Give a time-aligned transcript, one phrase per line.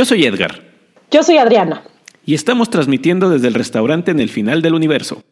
[0.00, 0.62] Yo soy Edgar.
[1.10, 1.82] Yo soy Adriana.
[2.24, 5.22] Y estamos transmitiendo desde el restaurante en el final del universo.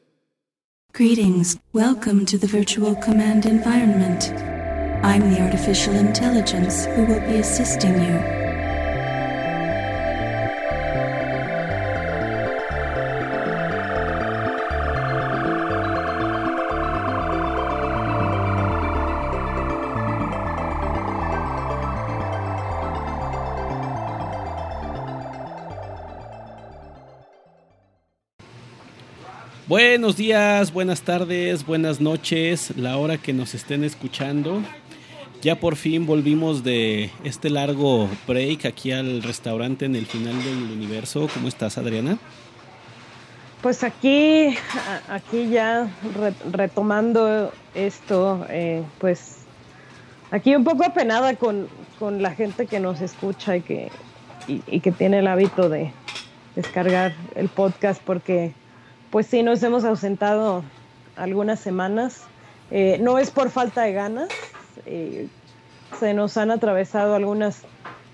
[0.92, 1.58] Greetings.
[1.72, 4.30] Welcome to the virtual command environment.
[5.02, 8.47] I'm the artificial intelligence who will be assisting you.
[29.68, 34.62] Buenos días, buenas tardes, buenas noches, la hora que nos estén escuchando.
[35.42, 40.72] Ya por fin volvimos de este largo break aquí al restaurante en el final del
[40.72, 41.28] universo.
[41.34, 42.16] ¿Cómo estás, Adriana?
[43.60, 44.56] Pues aquí,
[45.06, 45.90] aquí ya
[46.50, 49.40] retomando esto, eh, pues
[50.30, 53.90] aquí un poco apenada con, con, la gente que nos escucha y que,
[54.46, 55.92] y que tiene el hábito de
[56.56, 58.54] descargar el podcast porque
[59.10, 60.64] pues sí, nos hemos ausentado
[61.16, 62.22] algunas semanas.
[62.70, 64.28] Eh, no es por falta de ganas,
[64.84, 65.28] eh,
[65.98, 67.62] se nos han atravesado algunas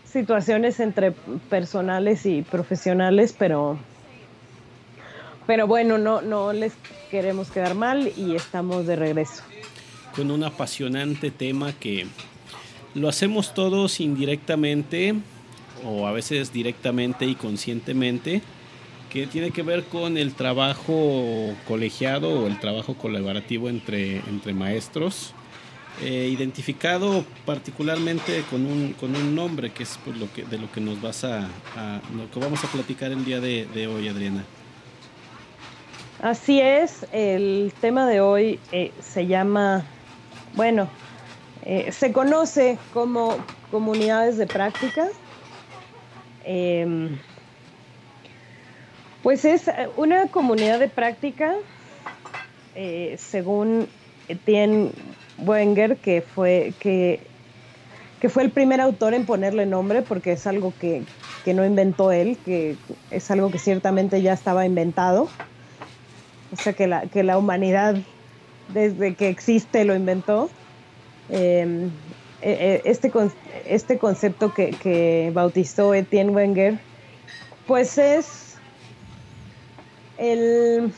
[0.04, 3.78] situaciones entre personales y profesionales, pero,
[5.46, 6.72] pero bueno, no, no les
[7.10, 9.42] queremos quedar mal y estamos de regreso.
[10.14, 12.06] Con un apasionante tema que
[12.94, 15.16] lo hacemos todos indirectamente
[15.84, 18.40] o a veces directamente y conscientemente
[19.14, 25.32] que tiene que ver con el trabajo colegiado o el trabajo colaborativo entre, entre maestros,
[26.02, 30.70] eh, identificado particularmente con un, con un nombre, que es pues, lo que, de lo
[30.72, 31.42] que nos vas a,
[32.16, 34.44] lo que vamos a platicar el día de, hoy, Adriana.
[36.20, 39.84] Así es, el tema de hoy eh, se llama,
[40.56, 40.88] bueno,
[41.62, 43.36] eh, se conoce como
[43.70, 45.06] comunidades de práctica.
[49.24, 51.54] Pues es eh, una comunidad de práctica,
[52.74, 53.88] eh, según
[54.28, 54.90] Etienne
[55.38, 57.20] Wenger, que fue, que,
[58.20, 61.04] que, fue el primer autor en ponerle nombre, porque es algo que,
[61.46, 62.76] no inventó él, que
[63.10, 65.30] es algo que ciertamente ya estaba inventado.
[66.52, 67.96] O sea, que la, que la humanidad,
[68.74, 70.50] desde que existe, lo inventó.
[71.30, 71.86] Em,
[72.42, 73.10] e, e, este,
[73.64, 76.78] este concepto que, que bautizó Etienne Wenger,
[77.66, 78.43] pues es
[80.18, 80.92] el,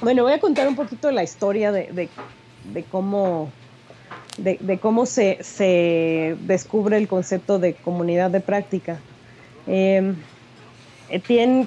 [0.00, 2.08] bueno, voy a contar un poquito la historia de,
[2.90, 3.50] cómo,
[4.38, 8.98] de, cómo se, descubre el concepto de comunidad de práctica.
[9.66, 10.14] Eh,
[11.08, 11.66] Etienne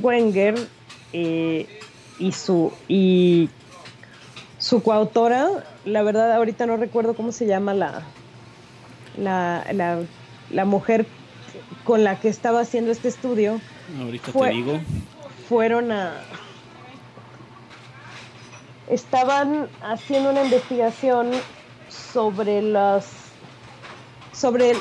[0.00, 0.54] Wenger
[1.12, 1.66] eh,
[2.18, 3.48] y, su, y
[4.58, 5.48] su coautora,
[5.84, 8.02] la verdad ahorita no recuerdo cómo se llama la,
[9.16, 9.64] la,
[10.50, 11.06] la, mujer
[11.84, 13.60] con la que estaba haciendo este estudio.
[14.00, 14.80] Ahorita te digo
[15.52, 16.14] fueron a...
[18.88, 21.30] Estaban haciendo una investigación
[21.90, 23.06] sobre las
[24.32, 24.72] sobre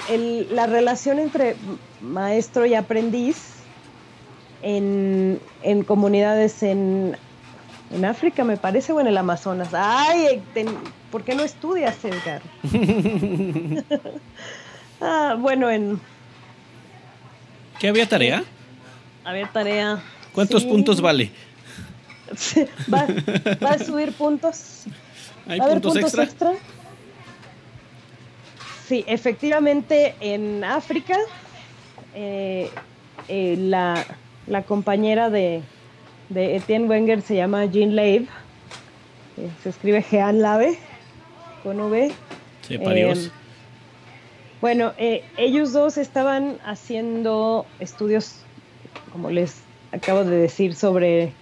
[0.49, 1.57] la relación entre
[1.99, 3.55] maestro y aprendiz
[4.61, 5.41] en,
[5.85, 7.17] comunidades en,
[7.91, 9.73] en, África, me parece, o en el Amazonas.
[9.73, 10.41] Ay,
[11.11, 12.41] ¿por qué no estudias, Edgar?
[15.01, 15.99] ah, bueno, en...
[17.77, 18.45] ¿Qué había tarea?
[19.25, 20.01] Había tarea
[20.33, 21.31] ¿Cuántos puntos vale?
[22.93, 24.83] ¿Va, a subir puntos?
[25.47, 26.53] ¿Hay puntos, extra?
[28.87, 31.17] Sí, efectivamente en África
[32.13, 32.69] eh,
[33.27, 34.05] eh, la,
[34.67, 35.61] compañera de,
[36.33, 38.27] Etienne Wenger se llama Jean Leib.
[39.37, 40.77] Eh, se escribe Jean Lave
[41.63, 42.11] con V.
[42.67, 43.31] Sepa Dios.
[44.61, 44.93] Bueno,
[45.37, 48.35] ellos dos estaban haciendo estudios,
[49.11, 51.33] como les acabo de decir sobre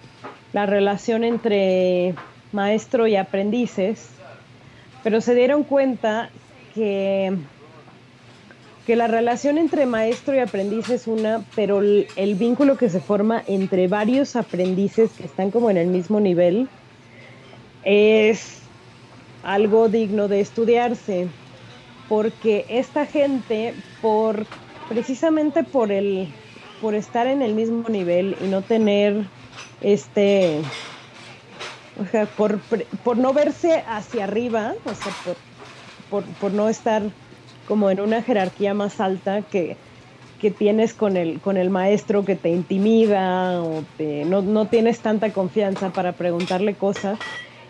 [0.52, 2.14] la relación entre
[2.52, 4.10] maestro y aprendices,
[5.02, 6.30] pero se dieron cuenta
[6.74, 7.36] que,
[8.86, 13.00] que la relación entre maestro y aprendiz es una, pero el, el vínculo que se
[13.00, 16.68] forma entre varios aprendices que están como en el mismo nivel
[17.84, 18.58] es
[19.42, 21.28] algo digno de estudiarse,
[22.08, 24.46] porque esta gente, por
[24.88, 26.28] precisamente por el
[26.80, 29.26] por estar en el mismo nivel y no tener
[29.80, 30.60] este,
[32.00, 32.58] o sea, por,
[33.04, 35.12] por no verse hacia arriba, o sea,
[36.10, 37.02] por, por, no estar
[37.66, 39.76] como en una jerarquía más alta que,
[40.40, 45.00] que tienes con el, con el maestro que te intimida o te, no, no tienes
[45.00, 47.18] tanta confianza para preguntarle cosas,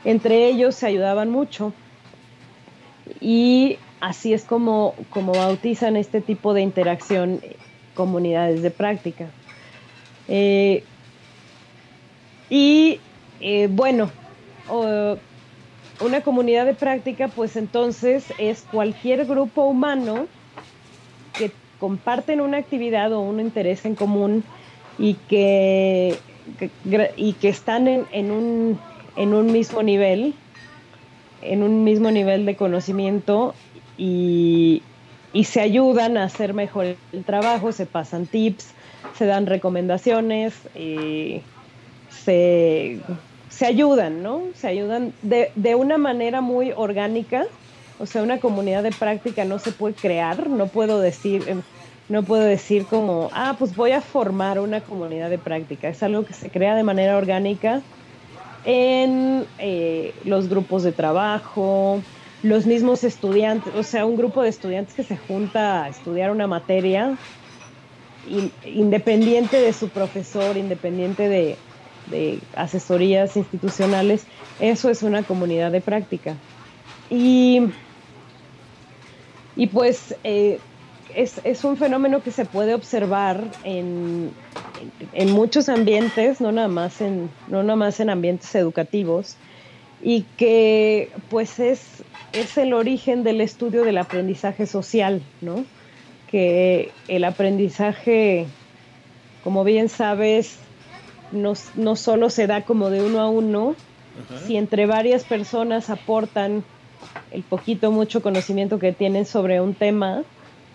[0.05, 1.73] entre ellos se ayudaban mucho.
[3.21, 7.41] Y así es como, como bautizan este tipo de interacción
[7.95, 9.27] comunidades de práctica.
[10.29, 10.85] Eh,
[12.49, 13.01] y
[13.41, 14.11] eh, bueno,
[16.01, 20.27] una comunidad de práctica, pues entonces es cualquier grupo humano
[21.37, 24.45] que comparten una actividad o un interés en común
[24.99, 26.17] y que,
[27.17, 28.79] y que están en, un,
[29.17, 30.35] en un mismo nivel,
[31.43, 33.55] en un mismo nivel de conocimiento
[33.97, 34.83] y,
[35.33, 38.69] y se ayudan a hacer mejor el trabajo, se pasan tips,
[39.17, 41.43] se dan recomendaciones, eh,
[42.09, 42.99] se,
[43.49, 44.43] se, ayudan, ¿no?
[44.55, 47.47] Se ayudan de, de, una manera muy orgánica,
[47.99, 51.63] o sea, una comunidad de práctica no se puede crear, no puedo decir, em,
[52.09, 56.25] no puedo decir como, ah, pues voy a formar una comunidad de práctica, es algo
[56.25, 57.83] que se crea de manera orgánica
[58.65, 62.03] en eh, los grupos de trabajo,
[62.43, 66.47] los mismos estudiantes, o sea, un grupo de estudiantes que se junta a estudiar una
[66.47, 67.19] materia,
[68.65, 71.57] independiente de su profesor, independiente de,
[72.57, 74.25] asesorías institucionales,
[74.59, 76.35] eso es una comunidad de práctica.
[77.09, 77.61] Y,
[79.55, 80.59] y pues eh,
[81.15, 84.33] es, un fenómeno que se puede observar en,
[85.13, 89.37] en, muchos ambientes, no nada, más en, no nada más en ambientes educativos,
[90.03, 92.03] y que pues es,
[92.33, 95.65] es el origen del estudio del aprendizaje social, ¿no?
[96.31, 98.47] Que el aprendizaje,
[99.45, 100.59] como bien sabes,
[101.33, 103.75] no, no solo se da como de uno a uno,
[104.47, 106.65] si entre varias personas aportan
[107.31, 110.25] el poquito, mucho conocimiento que tienen sobre un tema,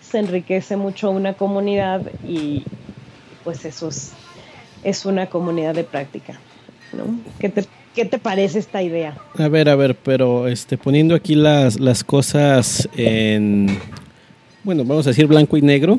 [0.00, 2.64] se enriquece mucho una comunidad y
[3.44, 4.12] pues eso es,
[4.82, 6.40] es una comunidad de práctica.
[6.92, 7.18] ¿no?
[7.38, 7.64] ¿Qué te
[7.96, 9.16] ¿Qué te parece esta idea?
[9.38, 13.78] A ver, a ver, pero este, poniendo aquí las, las cosas en,
[14.62, 15.98] bueno, vamos a decir blanco y negro.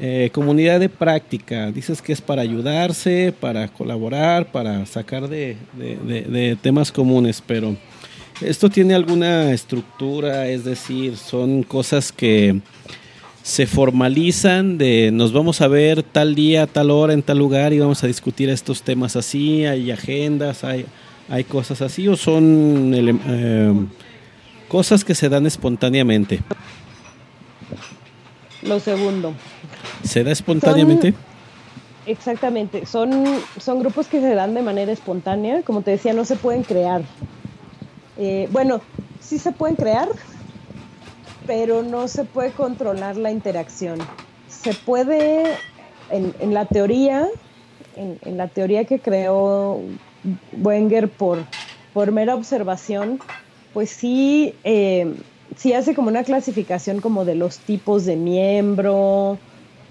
[0.00, 6.58] Eh, comunidad de práctica, dices que es para ayudarse, para colaborar, para sacar de, de,
[6.60, 7.76] temas comunes, pero
[8.40, 12.58] esto tiene alguna estructura, es decir, son cosas que
[13.44, 17.78] se formalizan de nos vamos a ver tal día, tal hora, en tal lugar y
[17.78, 20.86] vamos a discutir estos temas así, hay agendas, hay,
[21.28, 23.72] hay cosas así o son eh,
[24.68, 26.40] cosas que se dan espontáneamente?
[28.62, 29.34] Lo segundo.
[30.02, 31.14] ¿Se da espontáneamente?
[32.06, 33.24] exactamente, son,
[33.58, 37.02] son grupos que se dan de manera espontánea, como te decía, no se pueden crear.
[38.18, 38.80] Eh, bueno,
[39.20, 40.08] sí se pueden crear,
[41.46, 43.98] pero no se puede controlar la interacción.
[44.48, 45.44] Se puede,
[46.10, 47.26] en, la teoría,
[47.96, 49.80] en, en, la teoría que creó
[50.52, 51.38] Wenger por,
[51.92, 53.20] por mera observación,
[53.72, 55.14] pues sí, eh,
[55.56, 59.38] sí hace como una clasificación como de los tipos de miembro,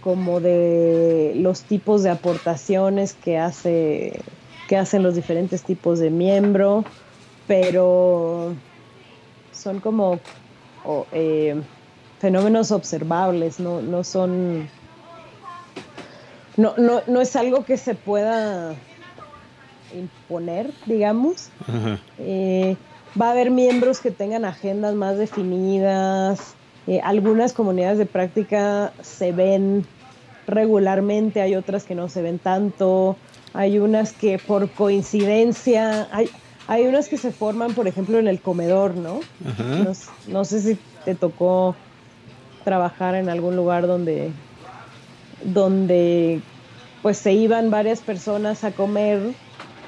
[0.04, 4.14] como de los tipos de aportaciones que hace
[4.68, 6.86] que hacen los diferentes tipos de miembro,
[7.48, 8.56] pero
[9.52, 10.20] son como
[11.12, 11.62] eh,
[12.20, 14.70] fenómenos observables, no, no son
[16.56, 18.76] no, no, no es algo que se pueda
[19.94, 21.50] imponer, digamos.
[22.20, 22.76] Eh,
[23.20, 26.56] va a haber miembros que tengan agendas más definidas.
[26.88, 29.86] Eh, algunas comunidades de práctica se ven
[30.48, 33.16] regularmente, hay otras que no se ven tanto.
[33.54, 36.30] Hay unas que por coincidencia, hay,
[36.68, 39.20] hay unas que se forman, por ejemplo, en el comedor, ¿no?
[39.84, 39.92] No,
[40.28, 41.76] no, sé si te tocó
[42.64, 44.32] trabajar en algún lugar donde,
[45.44, 46.42] donde
[47.04, 49.34] pues se iban varias personas a comer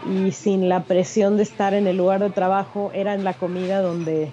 [0.05, 3.81] y sin la presión de estar en el lugar de trabajo, era en la comida
[3.81, 4.31] donde,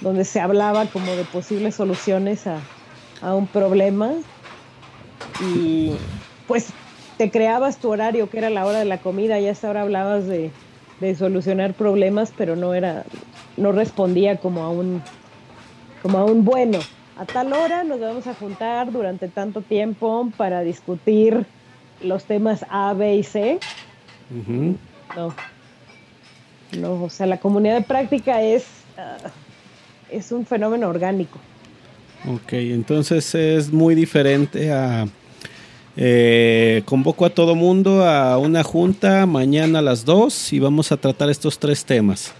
[0.00, 2.60] donde se hablaba como de posibles soluciones a,
[3.34, 4.12] un problema.
[5.40, 5.92] Y
[6.46, 6.68] pues
[7.16, 9.40] te creabas tu horario que era la hora de la comida.
[9.40, 10.52] Y hasta ahora hablabas de,
[11.00, 13.04] de, solucionar problemas pero no era
[13.56, 15.02] no respondía como a un
[16.00, 16.78] como a un bueno.
[17.18, 21.44] A tal hora nos vamos a juntar durante tanto tiempo para discutir
[22.00, 23.58] los temas A, B y C
[25.16, 25.34] no.
[26.76, 29.16] No, o sea, la comunidad de práctica es, ah,
[30.10, 31.38] es un fenómeno orgánico.
[32.26, 35.06] Ok, entonces es muy diferente a...
[36.00, 40.96] Eh, convoco a todo mundo a una junta mañana a las 2 y vamos a
[40.96, 42.32] tratar estos tres temas.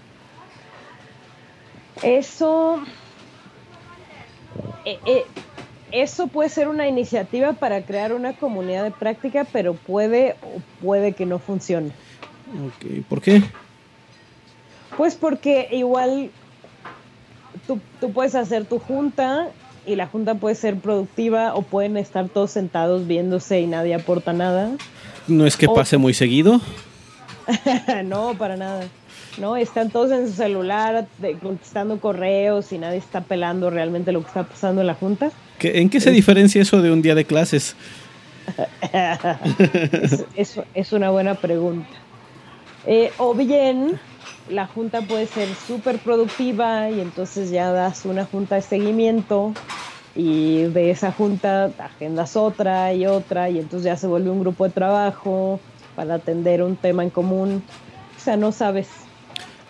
[2.02, 2.80] Eso...
[4.84, 5.24] Eh, eh,
[5.90, 11.12] eso puede ser una iniciativa para crear una comunidad de práctica, pero puede o puede
[11.12, 11.92] que no funcione.
[12.66, 13.42] Ok, ¿por qué?
[14.96, 16.30] Pues porque igual
[17.66, 19.48] tú, puedes hacer tu junta
[19.86, 24.32] y la junta puede ser productiva o pueden estar todos sentados viéndose y nadie aporta
[24.32, 24.70] nada.
[25.26, 26.60] ¿No es que pase muy seguido?
[28.04, 28.84] no, para nada.
[29.38, 31.06] No, están todos en su celular
[31.42, 35.30] contestando correos y nadie está pelando realmente lo que está pasando en la junta.
[35.60, 37.76] ¿En qué se diferencia eso de un día de clases?
[40.34, 41.88] es, es, una buena pregunta.
[42.90, 44.00] Eh, o bien
[44.48, 49.52] la junta puede ser súper productiva y entonces ya das una junta de seguimiento
[50.16, 54.64] y de esa junta agendas otra y otra y entonces ya se vuelve un grupo
[54.64, 55.60] de trabajo
[55.96, 57.62] para atender un tema en común.
[58.16, 58.88] O sea, no sabes.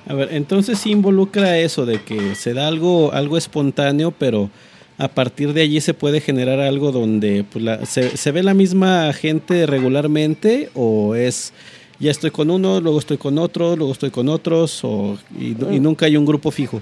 [0.06, 4.48] A ver, entonces sí involucra eso de que se da algo, algo espontáneo, pero
[4.96, 9.12] a partir de allí se puede generar algo donde pues, se, se ve la misma
[9.12, 11.52] gente regularmente o es
[12.00, 15.82] ya estoy con uno, luego estoy con otro, luego estoy con otros, o, y, mm.
[15.82, 16.80] nunca hay un grupo fijo.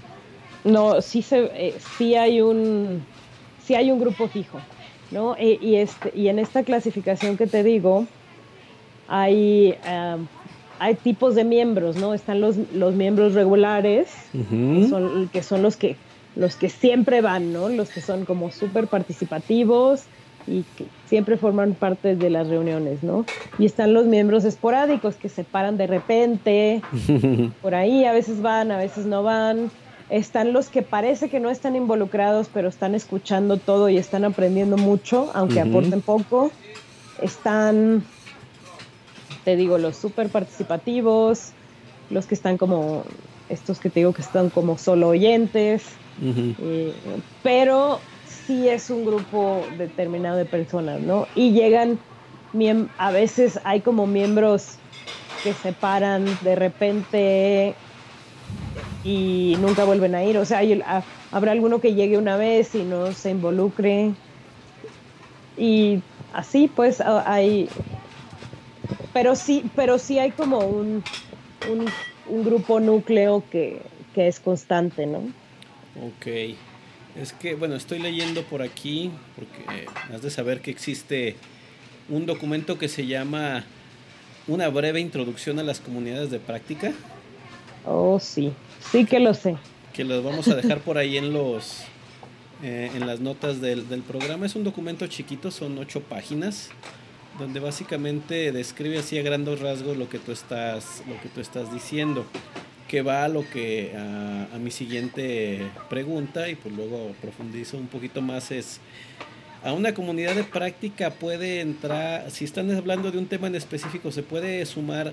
[0.65, 3.03] No, sí, se, eh, sí, hay, un,
[3.65, 4.59] sí hay un grupo fijo,
[5.11, 5.37] ¿no?
[5.37, 8.07] E, y, este, y en esta clasificación que te digo,
[9.09, 9.75] hay,
[10.79, 12.15] hay tipos de miembros, ¿no?
[12.15, 15.97] Están los, los miembros regulares, que, son, que son los que,
[16.35, 17.69] los que siempre van, ¿no?
[17.69, 20.03] Los que son como súper participativos,
[20.47, 23.25] y que siempre forman parte de las reuniones, ¿no?
[23.59, 26.83] Y están los miembros esporádicos que se paran de repente,
[27.63, 29.71] por ahí, a veces van, a veces no van.
[30.09, 34.77] Están los que parece que no están involucrados, pero están escuchando todo y están aprendiendo
[34.77, 36.53] mucho, aunque aporten poco.
[37.21, 38.05] Están,
[39.45, 41.51] te digo, los súper participativos,
[42.11, 43.03] los que están como,
[43.49, 45.85] estos que te digo que están como solo oyentes,
[46.23, 46.95] eh,
[47.43, 47.99] pero
[48.47, 51.27] sí es un grupo determinado de personas, ¿no?
[51.35, 51.99] Y llegan,
[52.99, 54.79] a veces hay como miembros
[55.43, 57.75] que se paran de repente
[59.05, 60.39] y nunca vuelven a ir.
[60.39, 60.61] O sea,
[61.33, 64.13] habrá alguno que llegue una vez y no se involucre.
[65.57, 66.01] Y
[66.33, 67.69] así pues hay...
[69.13, 71.03] Pero sí, pero sí hay como un,
[72.29, 73.81] un, grupo núcleo que,
[74.15, 75.21] que es constante, ¿no?
[75.97, 76.27] Ok.
[77.21, 81.37] Es que, bueno, estoy leyendo por aquí, porque eh, has de saber que existe
[82.11, 83.65] un documento que se llama
[84.47, 86.93] Una breve introducción a las comunidades de práctica.
[87.87, 88.53] Oh, sí,
[88.91, 89.57] sí que lo sé.
[89.95, 91.85] Que los vamos a dejar por ahí en los
[92.63, 94.45] eh, en las notas del, del, programa.
[94.45, 96.71] Es un documento chiquito, son ocho páginas,
[97.39, 101.73] donde básicamente describe así a grandes rasgos lo que tú estás, lo que tú estás
[101.73, 102.27] diciendo
[102.89, 108.21] que va a lo que a, mi siguiente pregunta y pues luego profundizo un poquito
[108.23, 108.81] más es
[109.63, 114.11] a una comunidad de práctica puede entrar si están hablando de un tema en específico
[114.11, 115.13] se puede sumar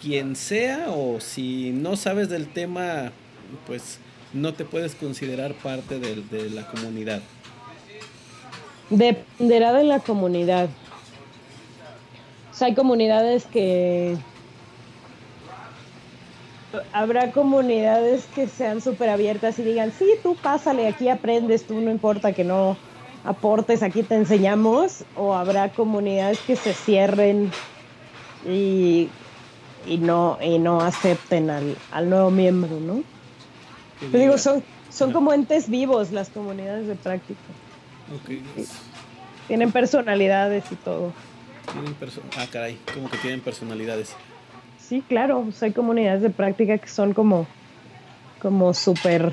[0.00, 3.12] quien sea o si no sabes del tema
[3.66, 3.98] pues
[4.32, 7.20] no te puedes considerar parte de, la comunidad.
[8.90, 10.68] Dependerá de la comunidad.
[12.60, 14.16] Hay comunidades que
[16.92, 21.90] habrá comunidades que sean súper abiertas y digan, sí, tú pásale, aquí aprendes, tú no
[21.90, 22.76] importa que no
[23.24, 27.50] aportes, aquí te enseñamos, o habrá comunidades que se cierren
[28.46, 29.08] y,
[29.86, 33.02] y no, y no acepten al, al nuevo miembro, ¿no?
[34.12, 37.40] digo, son, son como entes vivos las comunidades de práctica.
[39.46, 41.12] Tienen personalidades y todo.
[41.72, 41.94] Tienen
[42.36, 44.16] ah, caray, como que tienen personalidades.
[44.92, 47.46] Sí, claro, hay comunidades de práctica que son como,
[48.42, 49.32] como súper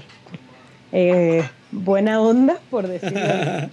[0.94, 3.20] eh, buena onda, por decirlo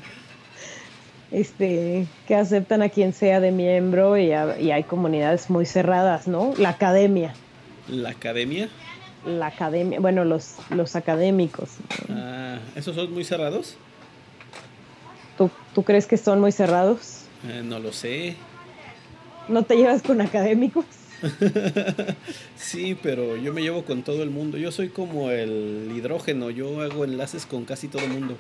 [1.31, 6.55] este, que aceptan a quien sea de miembro y, hay comunidades muy cerradas, ¿no?
[6.59, 7.35] La academia.
[7.87, 8.69] ¿La academia?
[9.25, 11.77] La academia, bueno, los, los académicos.
[12.11, 13.77] Ah, ¿esos son muy cerrados?
[15.39, 17.27] ¿Tú, ¿Tú crees que son muy cerrados?
[17.49, 18.35] Eh, no lo sé.
[19.47, 20.85] ¿No te llevas con académicos?
[22.57, 24.59] sí, pero yo me llevo con todo el mundo.
[24.59, 28.37] Yo soy como el hidrógeno, yo hago enlaces con casi todo el mundo.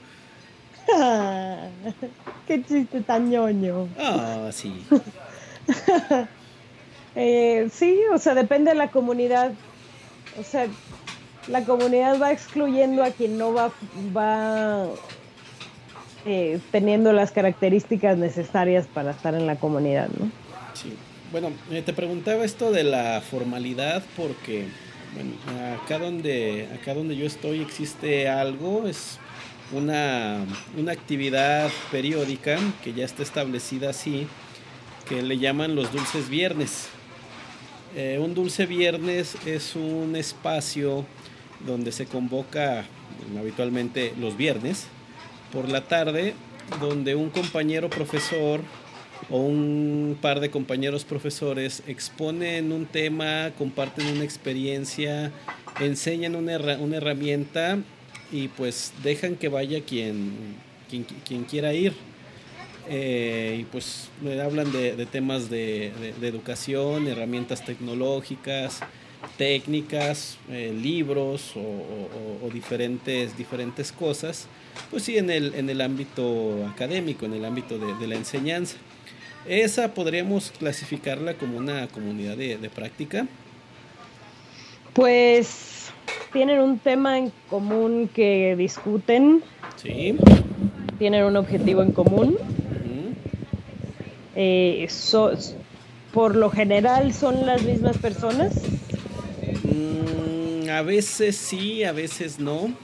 [2.47, 3.88] Qué chiste tan ñoño.
[3.99, 4.73] Ah, sí.
[7.18, 9.52] Eh, sí, o sea, depende de la comunidad.
[10.38, 10.66] O sea,
[11.49, 13.73] la comunidad va excluyendo a quien no va,
[14.14, 14.85] va
[16.26, 20.30] eh, teniendo las características necesarias para estar en la comunidad, ¿no?
[20.75, 20.95] Sí.
[21.38, 24.64] Bueno, eh, te preguntaba esto de la formalidad porque
[25.85, 29.19] acá donde acá donde yo estoy existe algo, es
[29.71, 30.38] una,
[30.78, 34.26] una actividad periódica que ya está establecida así,
[35.11, 36.87] que le llaman los dulces viernes.
[37.95, 41.05] Eh, un dulce viernes es un espacio
[41.66, 42.87] donde se convoca
[43.38, 44.87] habitualmente los viernes
[45.52, 46.33] por la tarde,
[46.81, 48.62] donde un compañero profesor
[49.30, 55.32] o un par de compañeros profesores exponen un tema, comparten una experiencia,
[55.80, 57.78] enseñan una, una herramienta
[58.30, 60.56] y pues dejan que vaya quien,
[60.88, 61.94] quien, quiera ir.
[62.88, 64.11] Eh, y pues
[64.44, 65.92] hablan de, temas de,
[66.23, 68.80] educación, herramientas tecnológicas,
[69.37, 74.46] técnicas, eh, libros o, diferentes, diferentes cosas,
[74.90, 78.76] pues sí en el, en el ámbito académico, en el ámbito de, la enseñanza.
[79.48, 83.28] Esa podríamos clasificarla como una comunidad de, práctica.
[84.92, 85.90] Pues
[86.32, 89.42] tienen un tema en común que discuten.
[89.76, 90.16] Sí.
[90.98, 92.38] Tienen un objetivo en común.
[94.34, 94.88] Eh,
[96.12, 98.54] por lo general son las mismas personas.
[99.62, 102.74] Mm, a veces sí, a veces no.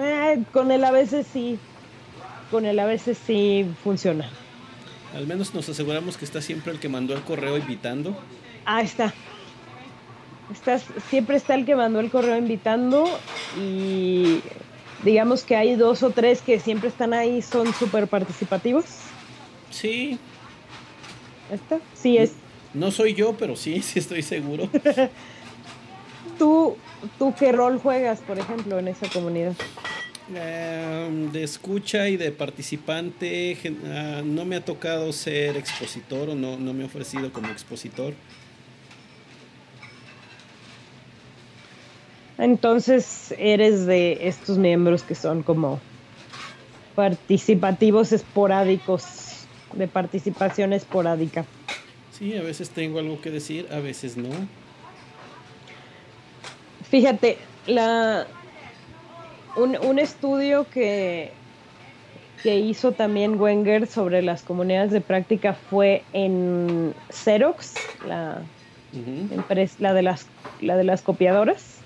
[0.00, 1.58] Eh, con el a veces sí.
[2.50, 4.30] Con el a veces sí funciona.
[5.14, 8.16] Al menos nos aseguramos que está siempre el que mandó el correo invitando.
[8.64, 9.14] Ah, está.
[10.52, 13.06] Estás, siempre está el que mandó el correo invitando
[13.58, 14.40] y
[15.04, 18.84] digamos que hay dos o tres que siempre están ahí, son súper participativos.
[19.70, 20.18] Sí.
[21.50, 21.78] ¿Está?
[21.94, 22.32] Sí es.
[22.74, 24.68] No soy yo, pero sí, sí estoy seguro.
[26.38, 26.76] ¿Tú,
[27.18, 29.54] ¿Tú qué rol juegas, por ejemplo, en esa comunidad?
[30.32, 36.56] Em, de escucha y de participante, ah, no me ha tocado ser expositor o no,
[36.56, 38.14] no me he ofrecido como expositor.
[42.38, 45.78] Entonces eres de estos miembros que son como
[46.94, 51.44] participativos esporádicos, de participación esporádica.
[52.12, 54.30] Sí, a veces tengo algo que decir, a veces no.
[56.88, 58.26] Fíjate, la,
[59.56, 61.30] un, estudio que,
[62.42, 67.74] que hizo también Wenger sobre las comunidades de práctica fue en Xerox,
[68.06, 68.42] la,
[69.78, 70.26] la, de, las,
[70.60, 71.78] la de las copiadoras.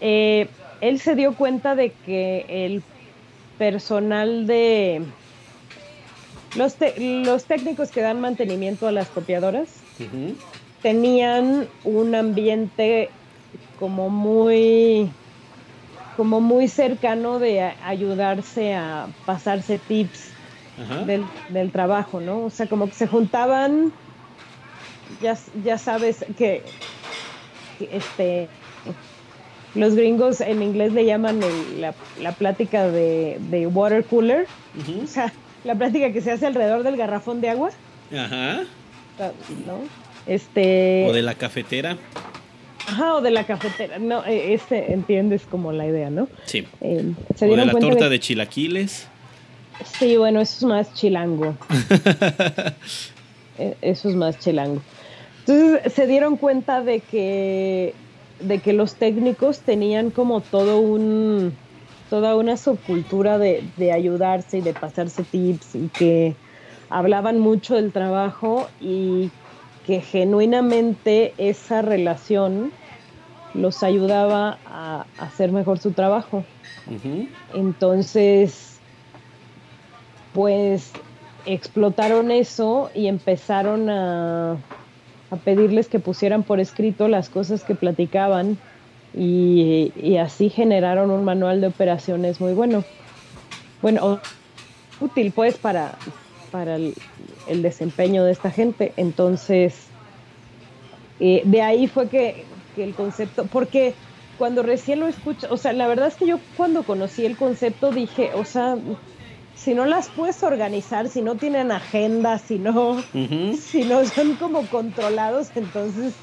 [0.00, 0.48] Eh,
[0.80, 2.82] él se dio cuenta de que el
[3.58, 5.02] personal de
[6.56, 9.68] los, los técnicos que dan mantenimiento a las copiadoras
[10.82, 13.10] tenían un ambiente
[13.78, 15.10] como muy
[16.16, 20.30] como muy cercano de ayudarse a pasarse tips
[21.50, 22.44] del, trabajo, ¿no?
[22.44, 23.92] O sea, como que se juntaban,
[25.20, 26.62] ya, ya sabes que,
[27.92, 28.48] este
[29.74, 31.40] los gringos en inglés le llaman
[31.78, 34.46] la, plática de, water cooler,
[35.02, 35.32] o sea,
[35.64, 37.70] la plática que se hace alrededor del garrafón de agua.
[38.12, 38.62] Ajá.
[39.66, 39.78] ¿No?
[40.26, 41.06] Este...
[41.08, 41.96] O de la cafetera.
[42.90, 43.98] Ajá, o de la cafetera.
[43.98, 46.28] No, e, este entiendes como la idea, ¿no?
[46.44, 46.66] Sí.
[46.80, 48.18] Eh, o de la torta de...
[48.18, 49.06] chilaquiles.
[49.98, 51.56] Sí, bueno, eso es más chilango.
[53.58, 54.80] E, eso es más chilango.
[55.40, 57.94] Entonces se dieron cuenta de que,
[58.40, 61.52] de que los técnicos tenían como todo un
[62.08, 66.34] toda una subcultura de, de ayudarse y de pasarse tips y que
[66.88, 69.30] hablaban mucho del trabajo y
[69.86, 72.72] que genuinamente esa relación
[73.54, 76.44] los ayudaba a hacer mejor su trabajo.
[77.54, 78.80] Entonces,
[80.32, 80.92] pues
[81.46, 84.52] explotaron eso y empezaron a,
[85.30, 88.58] a, pedirles que pusieran por escrito las cosas que platicaban
[89.14, 92.84] y, así generaron un manual de operaciones muy bueno.
[93.82, 94.20] Bueno,
[95.00, 95.96] útil pues para,
[96.50, 96.94] para el,
[97.48, 98.92] desempeño de esta gente.
[98.96, 99.86] Entonces,
[101.18, 103.94] eh, de ahí fue que que el concepto, porque
[104.38, 107.90] cuando recién lo escucho, o sea, la verdad es que yo cuando conocí el concepto
[107.90, 108.78] dije, o sea,
[109.54, 114.66] si no las puedes organizar, si no tienen agenda, si no, si no son como
[114.68, 116.14] controlados, entonces,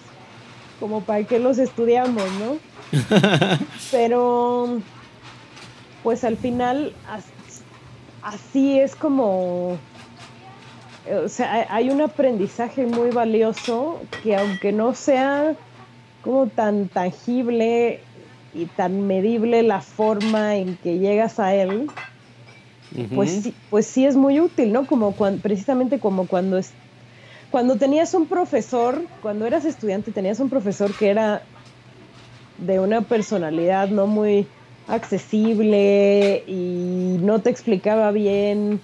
[0.80, 2.58] como para qué los estudiamos, ¿no?
[3.92, 4.80] Pero,
[6.02, 6.94] pues al final,
[8.24, 9.78] así es como,
[11.24, 15.56] o sea, hay un aprendizaje muy valioso que aunque no sea
[16.28, 18.02] como tan tangible
[18.54, 21.88] y tan medible la forma en que llegas a él,
[23.16, 24.86] pues, sí, pues sí es muy útil, ¿no?
[24.86, 26.72] Como cuando, precisamente como cuando es,
[27.50, 31.44] cuando tenías un profesor, cuando eras estudiante tenías un profesor que era
[32.58, 34.48] de una personalidad no muy
[34.90, 38.82] accesible y no te explicaba bien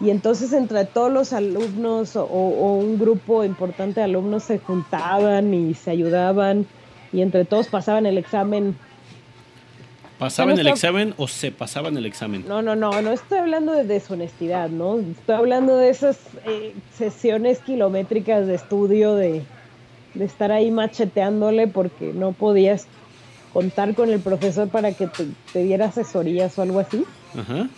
[0.00, 5.52] y entonces entre todos los alumnos o, o, un grupo importante de alumnos se juntaban
[5.52, 6.66] y se ayudaban
[7.12, 8.76] y entre todos pasaban el examen
[10.20, 12.44] ¿Pasaban el examen o se pasaban el examen?
[12.46, 14.98] No, no, no, no estoy hablando de deshonestidad, ¿no?
[14.98, 19.42] Estoy hablando de esas eh, sesiones kilométricas de estudio, de,
[20.12, 22.86] de estar ahí macheteándole porque no podías
[23.54, 27.02] contar con el profesor para que te, diera asesorías o algo así.
[27.34, 27.70] Ajá.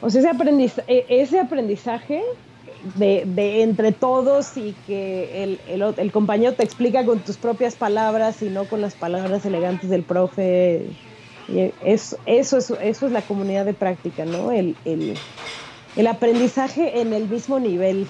[0.00, 2.22] O sea, ese, aprendizaje, e, ese aprendizaje
[2.96, 5.60] de, entre todos y que el,
[5.96, 10.02] el, compañero te explica con tus propias palabras y no con las palabras elegantes del
[10.02, 10.86] profe.
[11.82, 14.52] eso, eso, es, eso es la comunidad de práctica, ¿no?
[14.52, 18.06] El, el aprendizaje en el mismo nivel,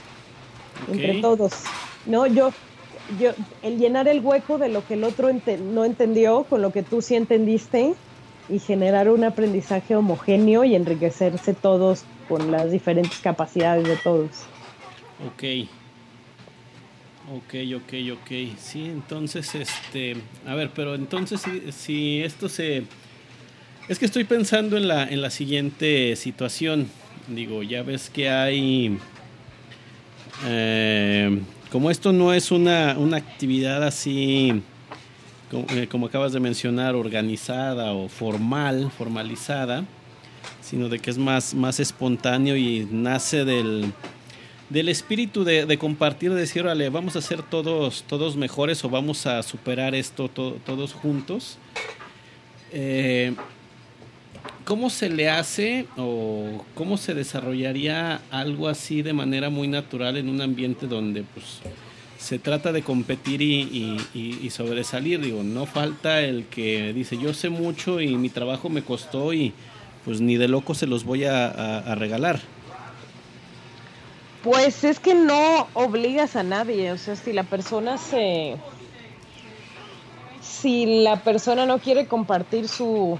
[0.90, 1.52] entre todos.
[2.06, 2.50] No, yo,
[3.18, 3.30] yo,
[3.62, 7.02] el llenar el hueco de lo que el otro no entendió con lo que tú
[7.02, 7.94] sí entendiste
[8.48, 14.53] y generar un aprendizaje homogéneo y enriquecerse todos con las diferentes capacidades de todos.
[15.26, 15.68] Ok.
[17.32, 18.58] Ok, ok, ok.
[18.58, 22.84] Sí, entonces, este, a ver, pero entonces si, si esto se...
[23.88, 26.88] Es que estoy pensando en la, en la siguiente situación.
[27.28, 28.98] Digo, ya ves que hay...
[30.46, 34.62] Eh, como esto no es una, una actividad así,
[35.70, 39.84] eh, como, acabas de mencionar, organizada o formal, formalizada,
[40.60, 43.92] sino de que es más, más espontáneo y nace del,
[44.70, 49.26] del espíritu de, compartir, de decir, vale, vamos a ser todos, todos mejores o vamos
[49.26, 51.58] a superar esto todos juntos.
[52.72, 53.34] Eh,
[54.64, 60.30] ¿Cómo se le hace o cómo se desarrollaría algo así de manera muy natural en
[60.30, 61.60] un ambiente donde pues
[62.18, 65.20] se trata de competir y, sobresalir?
[65.20, 69.52] Digo, no falta el que dice yo sé mucho y mi trabajo me costó y
[70.06, 72.40] pues ni de loco se los voy a, regalar.
[74.44, 78.58] Pues es que no obligas a nadie, o sea, si la persona se...
[80.42, 83.18] Si la persona no quiere compartir su,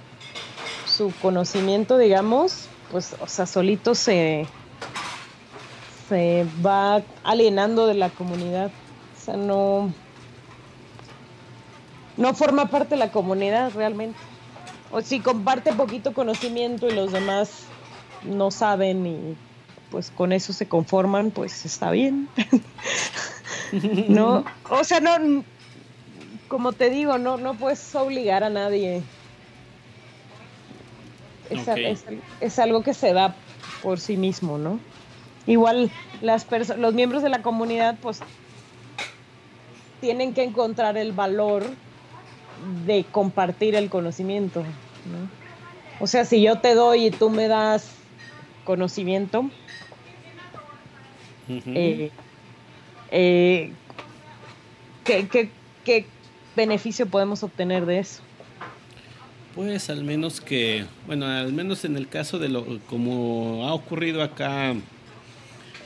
[0.87, 4.46] su conocimiento, digamos, pues, o sea, solito se,
[6.10, 8.70] se va alienando de la comunidad.
[9.16, 9.94] O sea, no,
[12.18, 14.18] no forma parte de la comunidad realmente.
[14.92, 17.64] O si comparte poquito conocimiento y los demás
[18.24, 19.37] no saben y
[19.90, 22.29] pues con eso se conforman, pues está bien.
[24.09, 25.44] no, o sea, no,
[26.49, 29.03] como te digo, no, no puedes obligar a nadie
[32.40, 33.35] es, algo que se da
[33.83, 34.79] por sí mismo, ¿no?
[35.47, 35.90] Igual
[36.23, 36.47] las
[36.79, 38.20] los miembros de la comunidad pues
[40.01, 41.64] tienen que encontrar el valor
[42.87, 45.44] de compartir el conocimiento, ¿no?
[46.01, 47.90] O sea, si yo te doy y tú me das
[48.64, 49.50] conocimiento,
[51.48, 52.11] eh,
[53.11, 53.72] eh,
[55.05, 56.07] qué
[56.57, 58.22] beneficio podemos obtener de eso?
[59.55, 64.22] Pues al menos que, bueno, al menos en el caso de lo como ha ocurrido
[64.22, 64.74] acá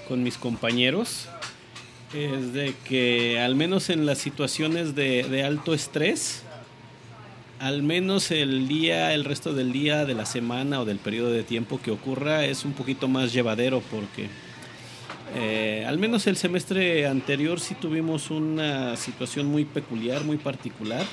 [0.09, 1.29] con mis compañeros,
[2.15, 6.45] es de que al menos en las situaciones de, alto estrés,
[7.61, 11.43] al menos el día, el resto del día, de la semana o del periodo de
[11.43, 14.29] tiempo que ocurra es un poquito más llevadero porque
[15.35, 21.05] eh, al menos el semestre anterior sí tuvimos una situación muy peculiar, muy particular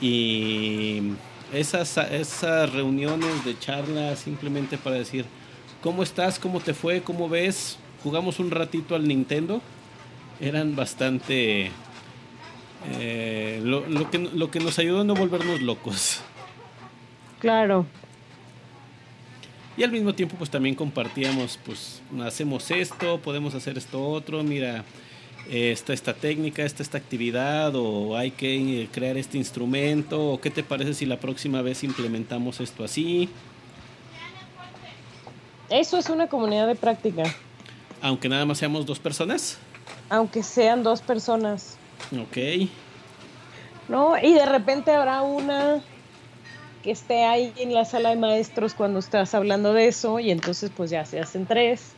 [0.00, 1.12] y
[1.52, 5.26] esas, esas reuniones de charla simplemente para decir,
[5.82, 6.38] ¿cómo estás?
[6.38, 7.02] ¿Cómo te fue?
[7.02, 7.78] ¿Cómo ves?
[8.02, 9.60] Jugamos un ratito al Nintendo.
[10.40, 11.70] Eran bastante...
[12.88, 16.20] Eh, lo, lo, que, lo que nos ayudó a no volvernos locos.
[17.40, 17.86] Claro.
[19.76, 24.84] Y al mismo tiempo pues también compartíamos, pues hacemos esto, podemos hacer esto otro, mira,
[25.48, 30.50] eh, está esta técnica, está esta actividad o hay que crear este instrumento o qué
[30.50, 33.28] te parece si la próxima vez implementamos esto así.
[35.70, 37.22] Eso es una comunidad de práctica.
[38.02, 39.58] Aunque nada más seamos dos personas.
[40.08, 41.78] Aunque sean dos personas.
[42.12, 42.36] Ok.
[43.88, 45.84] No, y de repente habrá una
[46.82, 50.70] que esté ahí en la sala de maestros cuando estás hablando de eso y entonces
[50.70, 51.96] pues ya se hacen tres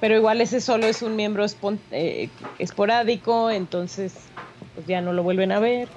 [0.00, 1.44] pero igual ese solo es un miembro
[1.90, 4.32] eh, esporádico, entonces
[4.74, 5.90] pues ya no lo vuelven a ver.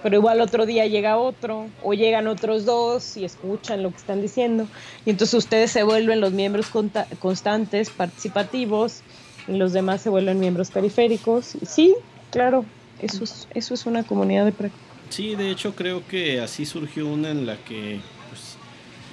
[0.00, 4.22] Pero igual otro día llega otro, o llegan otros dos y escuchan lo que están
[4.22, 4.70] diciendo.
[5.04, 6.70] Y entonces ustedes se vuelven los miembros
[7.18, 9.02] constantes, participativos,
[9.48, 11.58] y los demás se vuelven miembros periféricos.
[11.62, 11.96] Sí,
[12.30, 12.64] claro,
[13.00, 14.82] eso es, eso es una comunidad de práctica.
[15.10, 18.56] Sí, de hecho creo que así surgió una en la que pues,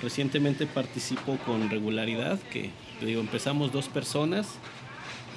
[0.01, 4.47] recientemente participo con regularidad, que te digo, empezamos dos personas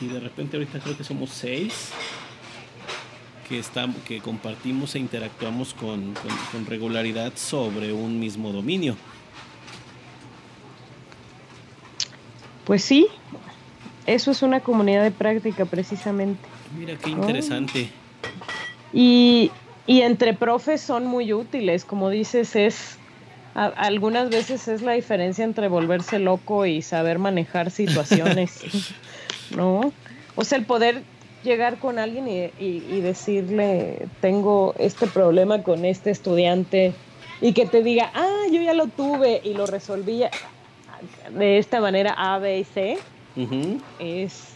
[0.00, 1.90] y de repente ahorita creo que somos seis
[3.48, 6.14] que, estamos, que compartimos e interactuamos con,
[6.52, 8.96] con regularidad sobre un mismo dominio.
[12.64, 13.06] Pues sí,
[14.06, 16.40] eso es una comunidad de práctica precisamente.
[16.78, 17.90] Mira qué interesante.
[18.92, 19.50] Y,
[19.86, 22.98] entre profes son muy útiles, como dices, es
[23.54, 28.60] algunas veces es la diferencia entre volverse loco y saber manejar situaciones,
[29.56, 29.92] ¿no?
[30.36, 31.02] O sea, el poder
[31.42, 36.94] llegar con alguien y, y, decirle, tengo este problema con este estudiante,
[37.40, 40.22] y que te diga, ah, yo ya lo tuve y lo resolví
[41.30, 42.98] de esta manera A, B y C,
[43.98, 44.54] es,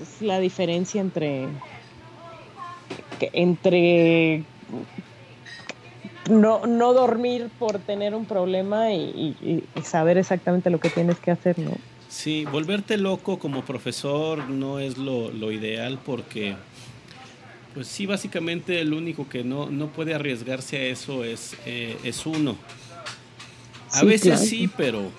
[0.00, 1.48] es, la diferencia entre,
[3.32, 4.44] entre
[6.30, 11.58] no, no dormir por tener un problema y, saber exactamente lo que tienes que hacer,
[11.58, 11.72] ¿no?
[12.08, 16.54] Sí, volverte loco como profesor no es lo, ideal porque,
[17.74, 22.26] pues sí, básicamente el único que no, no puede arriesgarse a eso es, eh, es
[22.26, 22.56] uno.
[23.92, 25.10] A veces sí, pero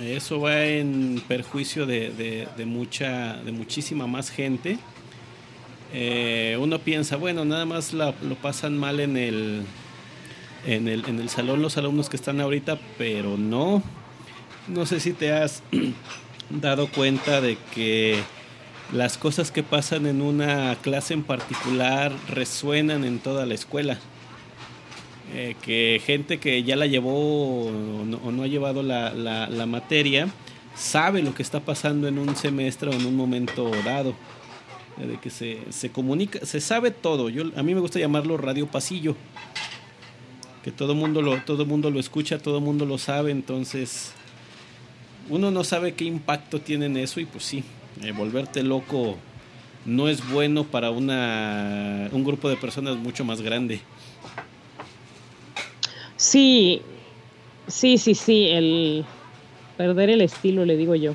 [0.00, 4.78] eso va en perjuicio de, mucha, de muchísima más gente.
[5.92, 9.62] Eh, uno piensa, bueno, nada más lo pasan mal en el,
[10.66, 13.82] en el, en el salón los alumnos que están ahorita, pero no.
[14.68, 15.62] No sé si te has
[16.50, 18.20] dado cuenta de que
[18.92, 23.98] las cosas que pasan en una clase en particular resuenan en toda la escuela.
[25.34, 27.72] Eh, que gente que ya la llevó o
[28.04, 30.28] no, ha llevado la, la, materia
[30.74, 34.14] sabe lo que está pasando en un semestre o en un momento dado.
[34.98, 37.28] Eh, de que se, se comunica, se sabe todo.
[37.28, 39.16] Yo, a mí me gusta llamarlo radio pasillo.
[40.62, 44.12] Que todo mundo lo, todo mundo lo escucha, todo mundo lo sabe, entonces
[45.28, 47.64] uno no sabe qué impacto tiene en eso y pues sí,
[48.02, 49.16] eh, volverte loco
[49.84, 53.80] no es bueno para una, un grupo de personas mucho más grande.
[56.16, 56.82] Sí,
[57.66, 59.04] sí, sí, sí, el
[59.76, 61.14] perder el estilo, le digo yo.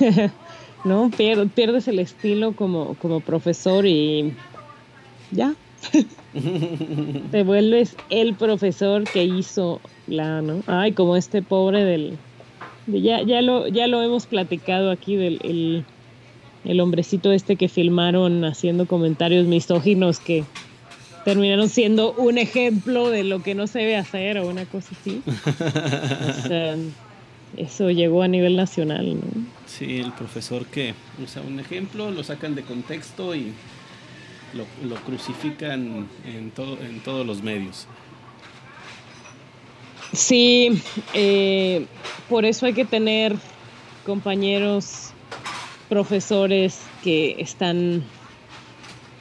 [0.84, 1.10] ¿No?
[1.10, 4.34] pierdes el estilo como, como profesor y
[5.30, 5.54] ya.
[7.30, 10.62] Te vuelves el profesor que hizo la, ¿no?
[10.66, 12.18] Ay, como este pobre del...
[12.86, 15.84] ya, ya, lo, ya lo hemos platicado aquí del el,
[16.64, 20.44] el hombrecito este que filmaron haciendo comentarios misóginos que
[21.24, 25.22] terminaron siendo un ejemplo de lo que no se debe hacer o una cosa así.
[25.26, 26.76] o sea,
[27.56, 29.46] eso llegó a nivel nacional, ¿no?
[29.66, 33.52] Sí, el profesor que usa un ejemplo, lo sacan de contexto y
[34.54, 37.86] lo, crucifican en, todo, en todos los medios.
[40.12, 40.80] Sí,
[41.12, 41.86] eh,
[42.28, 43.34] por eso hay que tener
[44.04, 45.10] compañeros,
[45.88, 48.04] profesores que están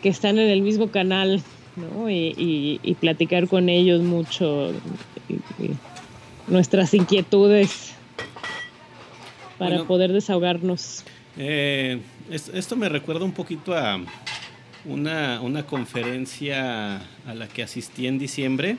[0.04, 1.42] que están en el mismo canal
[1.78, 2.10] ¿no?
[2.10, 4.72] y, platicar con ellos mucho
[6.48, 7.94] nuestras inquietudes
[9.70, 11.04] para poder desahogarnos.
[11.38, 12.00] Eh,
[12.30, 14.00] esto me recuerda un poquito a
[14.86, 18.78] una, una conferencia a la que asistí en diciembre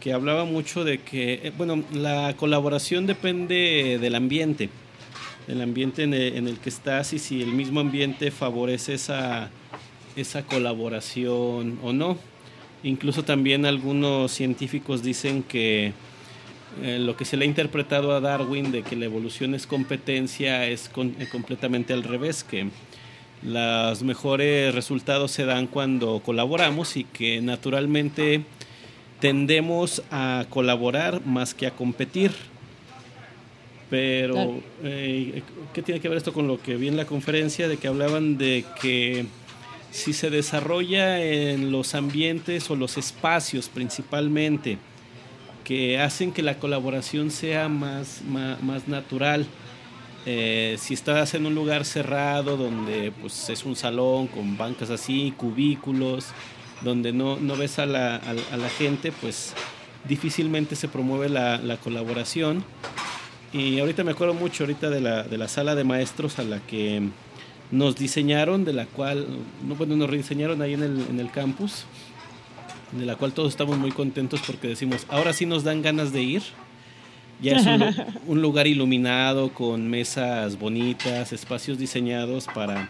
[0.00, 4.68] que hablaba mucho de que, eh, bueno, la colaboración depende del ambiente,
[5.46, 9.50] del ambiente en el que estás y si el mismo ambiente favorece esa
[10.16, 12.18] esa colaboración o no.
[12.82, 15.92] Incluso también algunos científicos dicen que
[16.82, 20.66] eh, lo que se le ha interpretado a Darwin de que la evolución es competencia
[20.66, 22.68] es eh, completamente al revés, que
[23.42, 28.42] los mejores resultados se dan cuando colaboramos y que naturalmente
[29.20, 32.32] tendemos a colaborar más que a competir.
[33.88, 37.76] Pero, eh, ¿qué tiene que ver esto con lo que vi en la conferencia de
[37.76, 39.26] que hablaban de que
[39.92, 44.78] si se desarrolla en los ambientes o los espacios principalmente
[45.66, 49.46] que hacen que la colaboración sea más, más, natural.
[50.24, 55.34] Eh, si estás en un lugar cerrado donde pues, es un salón con bancas así,
[55.36, 56.28] cubículos,
[56.82, 59.54] donde no, no ves a la, a, la, gente, pues
[60.08, 62.62] difícilmente se promueve la, la, colaboración.
[63.52, 66.60] Y ahorita me acuerdo mucho ahorita de la, de la sala de maestros a la
[66.60, 67.08] que
[67.72, 69.26] nos diseñaron, de la cual,
[69.66, 71.86] no, bueno, nos rediseñaron ahí en el, en el campus,
[72.92, 76.22] de la cual todos estamos muy contentos porque decimos, ahora sí nos dan ganas de
[76.22, 76.42] ir.
[77.40, 77.66] Ya es
[78.26, 82.88] un, lugar iluminado con mesas bonitas, espacios diseñados para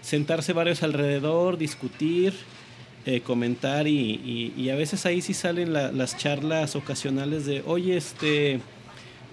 [0.00, 2.32] sentarse varios alrededor, discutir,
[3.04, 8.60] eh, comentar y, y, a veces ahí sí salen las charlas ocasionales de, oye, este,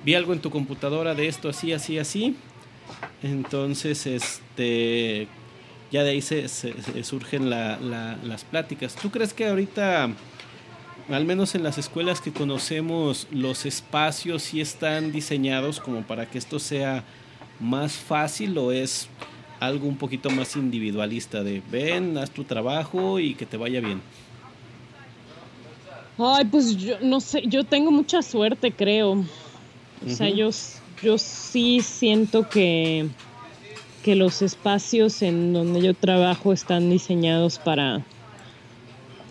[0.04, 2.36] vi algo en tu computadora de esto, así, así, así
[3.24, 5.28] entonces, este,
[5.92, 6.48] ya de ahí se,
[7.04, 8.96] surgen las pláticas.
[8.96, 10.10] ¿Tú crees que ahorita,
[11.10, 16.38] al menos en las escuelas que conocemos, los espacios sí están diseñados como para que
[16.38, 17.04] esto sea
[17.60, 19.10] más fácil o es
[19.60, 24.02] algo un poquito más individualista de ven, haz tu trabajo y que te vaya bien?
[26.18, 29.24] Ay, pues yo no sé, yo tengo mucha suerte, creo.
[30.06, 30.50] O sea, yo,
[31.02, 33.08] yo sí siento que,
[34.08, 38.06] que los espacios en donde yo trabajo están diseñados para,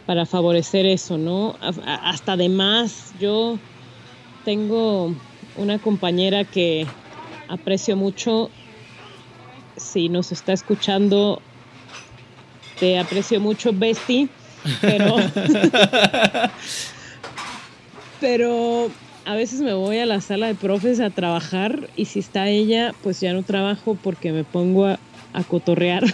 [0.04, 1.56] para favorecer eso, ¿no?
[1.62, 3.58] Hasta además, yo
[4.44, 5.14] tengo
[5.56, 6.86] una compañera que
[7.48, 8.50] aprecio mucho.
[9.78, 11.40] Si nos está escuchando,
[12.78, 14.28] te aprecio mucho, Bestie
[14.82, 15.16] pero,
[18.20, 18.90] pero
[19.26, 22.94] a veces me voy a la sala de profes a trabajar y si está ella,
[23.02, 24.98] pues ya no trabajo porque me pongo a,
[25.48, 26.04] cotorrear.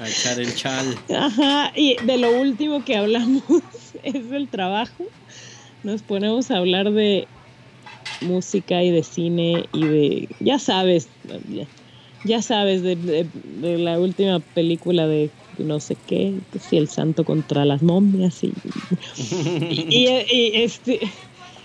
[0.00, 0.96] A echar el chal.
[1.14, 3.42] Ajá, y de lo último que hablamos
[4.02, 5.04] es del trabajo.
[5.84, 7.28] Nos ponemos a hablar de
[8.22, 11.08] música y de cine y de, ya sabes,
[12.24, 13.28] ya, sabes, de
[13.60, 16.34] la última película de no sé qué,
[16.68, 18.52] si el santo contra las momias y,
[20.54, 21.00] este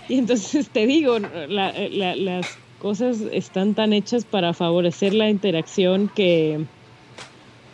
[0.08, 1.18] y entonces te digo,
[1.48, 6.64] las cosas están tan hechas para favorecer la interacción que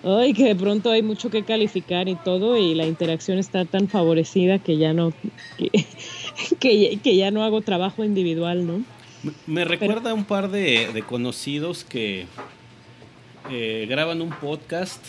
[0.05, 3.89] ay, que de pronto hay mucho que calificar y todo y la interacción está tan
[3.89, 5.13] favorecida que ya no
[6.61, 8.85] que, ya no hago trabajo individual, ¿no?
[9.47, 12.27] Me recuerda un par de, conocidos que
[13.51, 15.03] eh, graban un podcast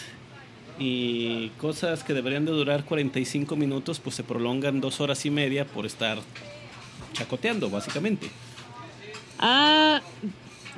[0.80, 5.66] y cosas que deberían de durar 45 minutos pues se prolongan dos horas y media
[5.66, 6.20] por estar
[7.14, 8.30] chacoteando básicamente.
[9.40, 10.02] Ah,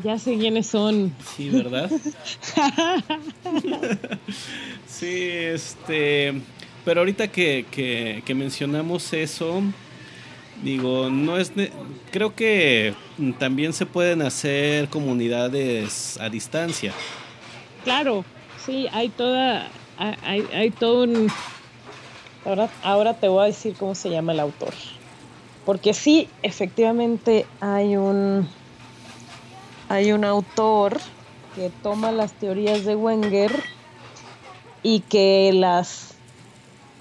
[0.04, 1.14] ya sé quiénes son.
[1.36, 1.90] Sí, ¿verdad?
[4.88, 6.42] sí, este...
[6.86, 9.62] Pero ahorita que, que, que, mencionamos eso,
[10.64, 11.52] digo, no es...
[12.12, 12.94] Creo que
[13.40, 16.94] también se pueden hacer comunidades a distancia.
[17.84, 18.24] Claro,
[18.66, 21.32] sí, hay toda hay, hay todo un...
[22.46, 24.74] Ahora, ahora te voy a decir cómo se llama el autor.
[25.68, 28.48] Porque sí, efectivamente hay un,
[29.90, 30.98] hay un autor
[31.58, 33.52] que toma las teorías de Wenger
[34.82, 36.14] y que las...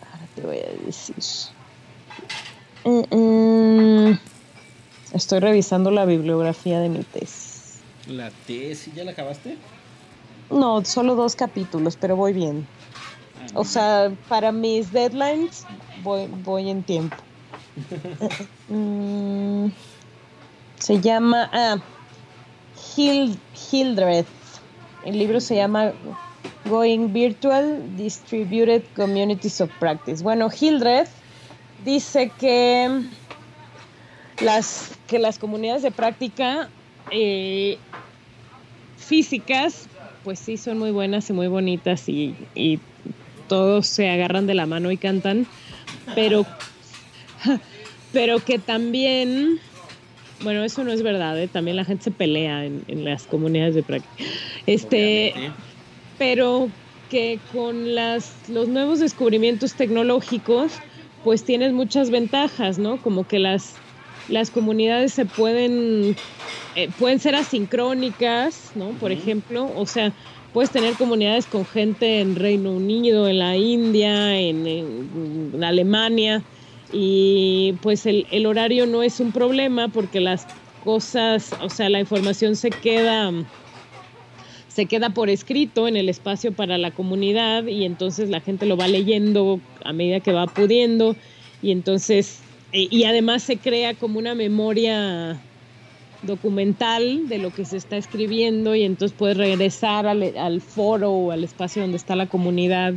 [0.02, 1.14] Ahora te voy a decir.
[2.84, 4.18] Mm, mm,
[5.12, 7.76] estoy revisando la bibliografía de mi tesis.
[8.08, 9.56] ¿La tesis ya la acabaste?
[10.50, 12.66] No, solo dos capítulos, pero voy bien.
[13.54, 15.64] O sea, para mis deadlines
[16.02, 17.25] voy, voy en tiempo.
[18.68, 19.68] Mm,
[20.78, 21.76] se llama ah,
[22.96, 24.26] Hildreth.
[25.04, 25.92] El libro se llama
[26.64, 30.22] Going Virtual Distributed Communities of Practice.
[30.22, 31.08] Bueno, Hildreth
[31.84, 33.02] dice que
[34.40, 36.68] las, que las comunidades de práctica
[37.10, 37.78] eh,
[38.96, 39.88] físicas,
[40.24, 42.80] pues sí, son muy buenas y muy bonitas y, y
[43.48, 45.46] todos se agarran de la mano y cantan,
[46.14, 46.44] pero,
[48.12, 49.58] pero que también,
[50.42, 51.48] bueno, eso no es verdad, ¿eh?
[51.48, 54.24] también la gente se pelea en, las comunidades de práctica.
[54.66, 55.34] Este,
[56.18, 56.68] pero
[57.10, 60.72] que con las, los nuevos descubrimientos tecnológicos,
[61.24, 62.98] pues tienes muchas ventajas, ¿no?
[62.98, 63.74] Como que las,
[64.28, 66.16] las comunidades se pueden,
[66.74, 68.90] eh, pueden ser asincrónicas, ¿no?
[68.90, 70.12] Por ejemplo, o sea,
[70.52, 76.42] puedes tener comunidades con gente en Reino Unido, en la India, en, Alemania,
[76.92, 80.46] y pues el, horario no es un problema porque las
[80.84, 83.32] cosas, o sea, la información se queda
[84.68, 88.76] se queda por escrito en el espacio para la comunidad y entonces la gente lo
[88.76, 91.16] va leyendo a medida que va pudiendo.
[91.62, 92.40] Y entonces
[92.72, 95.40] y además se crea como una memoria
[96.22, 101.44] documental de lo que se está escribiendo y entonces puedes regresar al, foro o al
[101.44, 102.94] espacio donde está la comunidad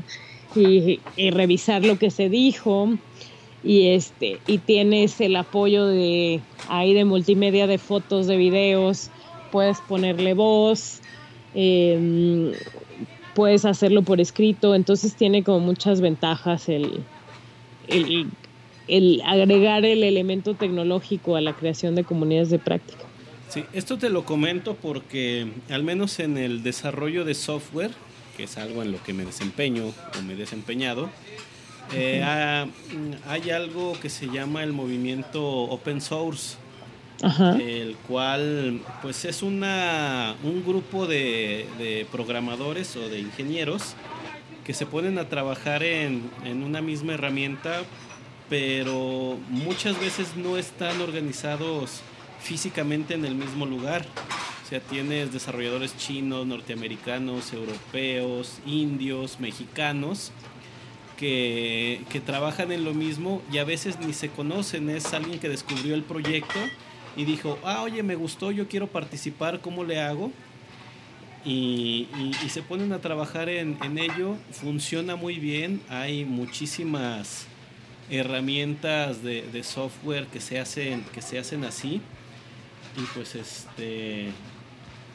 [0.56, 1.00] y,
[1.32, 2.90] revisar lo que se dijo
[3.64, 6.40] y este y tienes el apoyo de
[6.70, 9.10] ahí de multimedia de fotos de videos
[9.52, 11.02] puedes ponerle voz
[11.54, 12.52] em,
[13.36, 17.04] puedes hacerlo por escrito entonces tiene como muchas ventajas el,
[18.90, 23.06] el agregar el elemento tecnológico a la creación de comunidades de práctica.
[23.50, 27.92] Sí, esto te lo comento porque al menos en el desarrollo de software,
[28.36, 31.10] que es algo en lo que me desempeño o me he desempeñado,
[31.94, 32.68] eh,
[33.28, 36.58] hay algo que se llama el movimiento open source.
[37.22, 43.94] el cual pues es una, un grupo de, de, programadores o de ingenieros
[44.64, 47.82] que se ponen a trabajar en, en una misma herramienta,
[48.50, 52.02] pero muchas veces no están organizados
[52.42, 54.06] físicamente en el mismo lugar.
[54.64, 60.32] O sea, tienes desarrolladores chinos, norteamericanos, europeos, indios, mexicanos,
[61.20, 64.90] que, trabajan en lo mismo y a veces ni se conocen.
[64.90, 66.60] Es alguien que descubrió el proyecto
[67.18, 70.32] y dijo, ah, oye, me gustó, yo quiero participar, ¿cómo le hago?
[71.46, 72.08] Y,
[72.50, 77.48] se ponen a trabajar en, en, ello, funciona muy bien, hay muchísimas
[78.10, 82.02] herramientas de, de, software que se hacen, que se hacen así
[82.98, 84.32] y pues este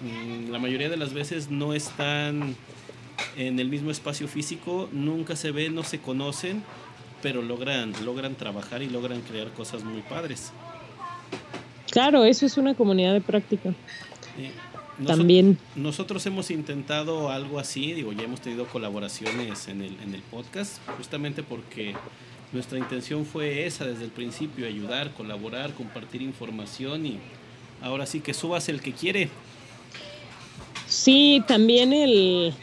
[0.01, 2.57] mm, la mayoría de las veces no están
[3.37, 6.63] en el mismo espacio físico, nunca se ven, no se conocen,
[7.23, 10.53] pero logran, logran trabajar y logran crear cosas muy padres.
[11.91, 13.75] Claro, eso es una comunidad de práctica.
[15.07, 15.59] También.
[15.75, 20.79] Nosotros hemos intentado algo así, digo, ya hemos tenido colaboraciones en el, en el podcast,
[20.97, 21.95] justamente porque
[22.53, 27.19] nuestra intención fue esa desde el principio, ayudar, colaborar, compartir información y
[27.83, 29.31] ahora sí que subas el que quiere.
[30.87, 32.55] Sí, también el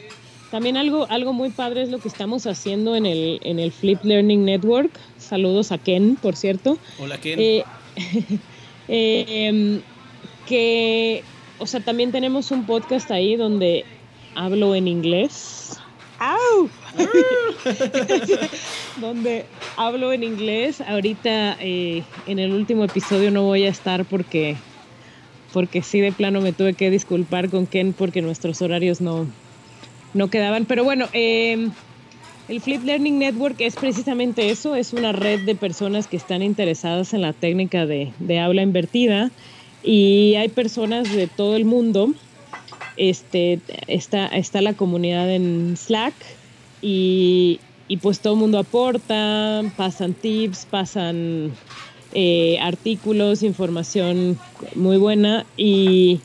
[0.52, 4.04] también algo algo muy padre es lo que estamos haciendo en el en el Flip
[4.04, 4.92] Learning Network.
[5.18, 6.78] Saludos a Ken, por cierto.
[7.00, 7.40] Hola Ken.
[7.40, 7.64] Eh,
[8.88, 9.82] eh,
[10.46, 11.24] que
[11.62, 13.86] o sea, también tenemos un podcast ahí donde
[14.36, 15.80] hablo en inglés.
[16.18, 16.70] ¡Au!
[18.98, 19.46] donde
[19.78, 20.82] hablo en inglés.
[20.82, 24.58] Ahorita eh, en el último episodio no voy a estar porque
[25.54, 29.28] porque sí de plano me tuve que disculpar con Ken porque nuestros horarios no,
[30.14, 30.66] no quedaban.
[30.66, 31.72] Pero bueno, em,
[32.48, 37.14] el Flip Learning Network es precisamente eso, es una red de personas que están interesadas
[37.14, 39.32] en la técnica de, de habla invertida
[39.84, 42.14] y hay personas de todo el mundo.
[42.98, 46.14] Este, está, está la comunidad en Slack
[46.82, 51.54] y, y pues todo el mundo aporta, pasan tips, pasan
[52.14, 54.38] eh, artículos, información
[54.76, 56.20] muy buena y,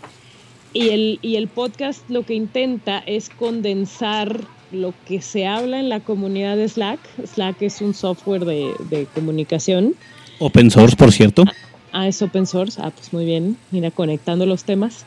[0.72, 4.40] y, el, y el podcast lo que intenta es condensar
[4.72, 7.00] lo que se habla en la comunidad de Slack.
[7.24, 9.94] Slack es un software de, de comunicación.
[10.38, 11.44] Open source, por cierto.
[11.92, 12.80] Ah, es open source.
[12.82, 13.56] Ah, pues muy bien.
[13.70, 15.06] Mira, conectando los temas.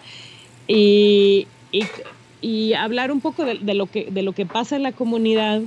[0.68, 1.84] Y, y,
[2.42, 5.62] y hablar un poco de, de, lo que, de lo que pasa en la comunidad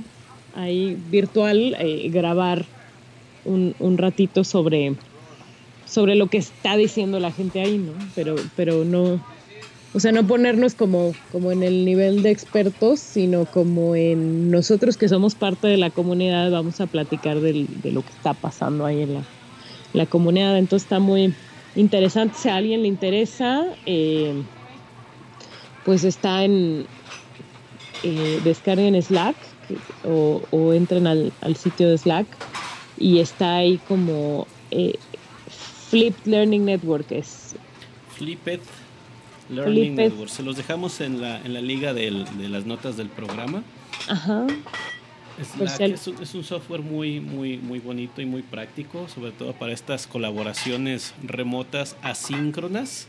[0.55, 2.65] ahí virtual, eh, grabar
[3.45, 4.95] un, un ratito sobre,
[5.85, 7.93] sobre lo que está diciendo la gente ahí, ¿no?
[8.15, 9.23] Pero, pero no,
[9.95, 14.97] o sea, no ponernos como, como en el nivel de expertos, sino como en nosotros
[14.97, 19.03] que somos parte de la comunidad, vamos a platicar de lo que está pasando ahí
[19.03, 19.23] en
[19.93, 20.57] la, comunidad.
[20.57, 21.35] Entonces está muy
[21.75, 22.35] interesante.
[22.39, 24.33] Si a alguien le interesa, eh,
[25.85, 26.87] pues está en
[28.01, 29.35] eh, descarguen Slack
[30.03, 32.25] o, entren al, al sitio de Slack
[32.97, 34.95] y está ahí como eh,
[35.89, 37.55] Flipped Learning Network es.
[38.17, 38.61] Flipped
[39.49, 40.29] Learning Network.
[40.29, 43.63] Se los dejamos en la, en la liga del, de las notas del programa.
[44.07, 44.47] Ajá.
[45.41, 49.53] Slack es, un, es, un, software muy, muy, muy bonito y muy práctico, sobre todo
[49.53, 53.07] para estas colaboraciones remotas asíncronas,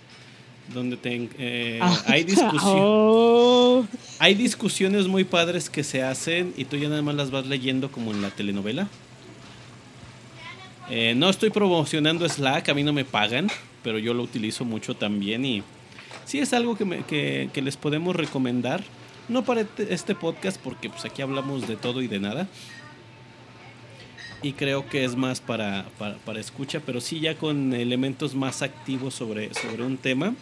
[0.73, 3.85] donde te, eh, ah, hay, discusión, oh.
[4.19, 7.93] hay discusiones muy padres que se hacen y tú ya nada más las vas leyendo
[7.93, 8.89] como en la telenovela.
[10.91, 13.49] Eh, no estoy promocionando Slack, a mí no me pagan,
[13.83, 15.63] pero yo lo utilizo mucho también y
[16.25, 18.83] sí es algo que, me, que, que les podemos recomendar.
[19.29, 22.49] No para este, este podcast porque pues aquí hablamos de todo y de nada.
[24.43, 28.61] Y creo que es más para, para, para escucha, pero sí ya con elementos más
[28.61, 30.35] activos sobre, sobre un tema.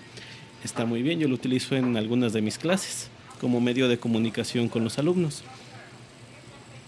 [0.64, 3.08] Está muy bien, yo lo utilizo en algunas de mis clases
[3.40, 5.42] como medio de comunicación con los alumnos.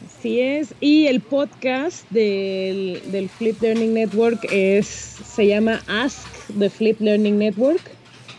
[0.07, 0.75] Así es.
[0.81, 6.27] Y el podcast del, del, Flip Learning Network es, se llama Ask
[6.59, 7.91] the Flip Learning Network.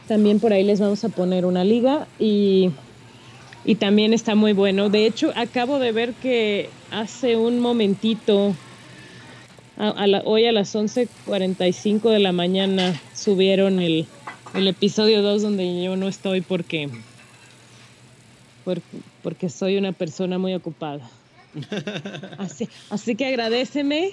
[0.08, 2.72] También por ahí les vamos a poner una liga y,
[3.64, 4.90] y también está muy bueno.
[4.90, 8.56] De hecho, acabo de ver que hace un momentito,
[9.78, 14.06] a, a la, hoy a las 11.45 de la mañana, subieron el,
[14.54, 16.90] el episodio 2 donde yo no estoy porque,
[18.64, 21.10] porque, porque soy una persona muy ocupada.
[22.38, 24.12] Así, así que agradeceme.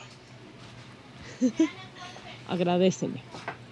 [2.49, 3.21] agradeceme.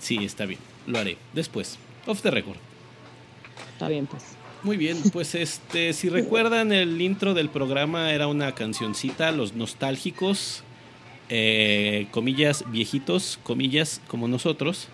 [0.01, 0.59] Sí, está bien.
[0.89, 1.17] Lo haré.
[1.33, 1.79] Después.
[2.11, 2.57] Off the record.
[3.75, 4.25] Está bien, pues.
[4.65, 10.65] Muy bien, pues este, si recuerdan el intro del programa era una cancioncita, los nostálgicos,
[11.29, 14.89] eh, comillas, viejitos, comillas, como nosotros,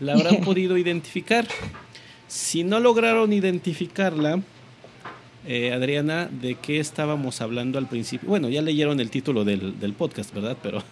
[0.00, 1.46] la habrán podido identificar.
[2.26, 4.42] Si no lograron identificarla,
[5.46, 8.28] eh, Adriana, ¿de qué estábamos hablando al principio?
[8.28, 10.56] Bueno, ya leyeron el título del, del podcast, ¿verdad?
[10.60, 10.82] Pero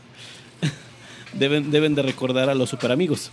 [1.35, 3.33] deben, deben de recordar a los super amigos.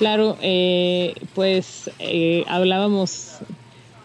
[0.00, 3.40] Claro, eh, pues eh, hablábamos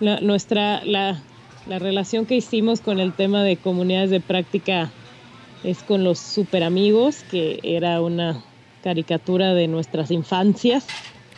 [0.01, 1.21] la, nuestra la,
[1.67, 4.91] la, relación que hicimos con el tema de comunidades de práctica
[5.63, 8.43] es con los super amigos, que era una
[8.83, 10.85] caricatura de nuestras infancias.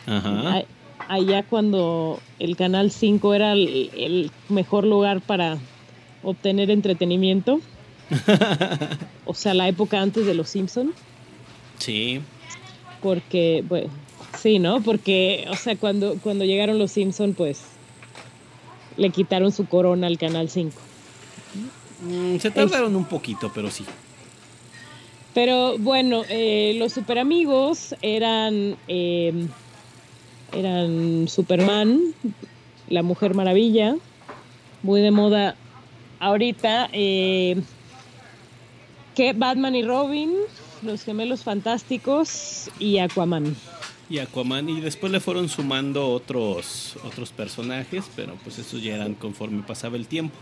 [0.08, 0.64] Ajá.
[1.06, 5.58] Allá cuando el canal 5 era el, el mejor lugar para
[6.24, 7.60] obtener entretenimiento.
[9.24, 10.92] o sea, la época antes de los Simpson.
[11.78, 12.20] Sí.
[13.00, 13.90] Porque, bueno,
[14.38, 14.80] sí, ¿no?
[14.80, 17.62] Porque, o sea, cuando, cuando llegaron los Simpson, pues
[18.96, 20.72] le quitaron su corona al Canal 5.
[22.02, 23.84] Mm, se tardaron un poquito, pero sí.
[25.34, 29.32] Pero bueno, eh, los super amigos eran, eh,
[30.52, 32.00] eran Superman,
[32.88, 33.96] la Mujer Maravilla,
[34.82, 35.54] muy de moda
[36.18, 37.60] ahorita, eh,
[39.14, 40.32] que Batman y Robin,
[40.82, 43.56] los gemelos fantásticos y Aquaman.
[44.10, 49.14] Y Aquaman, y después le fueron sumando otros, otros personajes, pero pues esos ya eran
[49.14, 50.34] conforme pasaba el tiempo.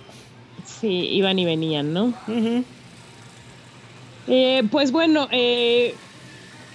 [0.64, 2.14] Sí, iban y venían, ¿no?
[4.28, 5.94] eh, pues bueno, eh,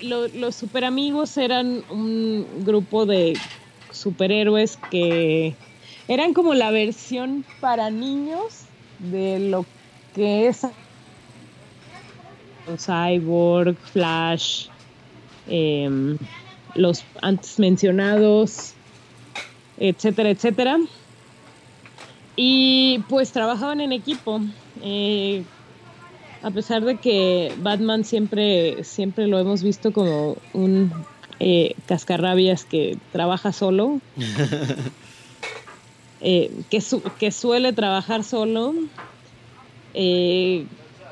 [0.01, 3.37] lo, los super amigos eran un grupo de
[3.91, 5.55] superhéroes que
[6.07, 8.65] eran como la versión para niños
[8.99, 9.65] de lo
[10.13, 10.67] que es
[12.77, 14.67] Cyborg, Flash,
[15.47, 16.17] eh,
[16.75, 18.73] los antes mencionados,
[19.77, 20.77] etcétera, etcétera.
[22.35, 24.39] Y pues trabajaban en equipo.
[24.81, 25.43] Eh,
[26.43, 30.91] a pesar de que Batman siempre, siempre lo hemos visto como un
[31.39, 33.99] eh, cascarrabias que trabaja solo,
[36.21, 36.83] eh, que,
[37.19, 38.73] que, suele trabajar solo,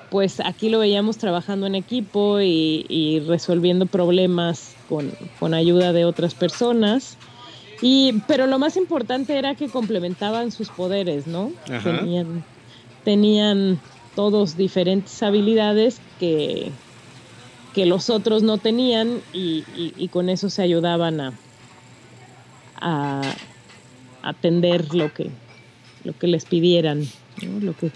[0.09, 7.17] pues aquí lo veíamos trabajando en equipo y, resolviendo problemas con, ayuda de otras personas.
[7.81, 11.51] Y, pero lo más importante era que complementaban sus poderes, ¿no?
[11.83, 12.43] Tenían,
[13.03, 13.79] tenían
[14.15, 16.71] todos diferentes habilidades que,
[17.73, 21.33] que los otros no tenían y, con eso se ayudaban a,
[22.81, 23.21] a
[24.23, 25.29] atender lo que,
[26.03, 27.07] lo que les pidieran,
[27.61, 27.91] lo que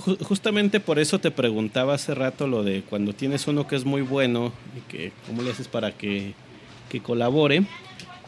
[0.00, 4.02] justamente por eso te preguntaba hace rato lo de cuando tienes uno que es muy
[4.02, 6.34] bueno y que cómo le haces para que,
[7.02, 7.62] colabore.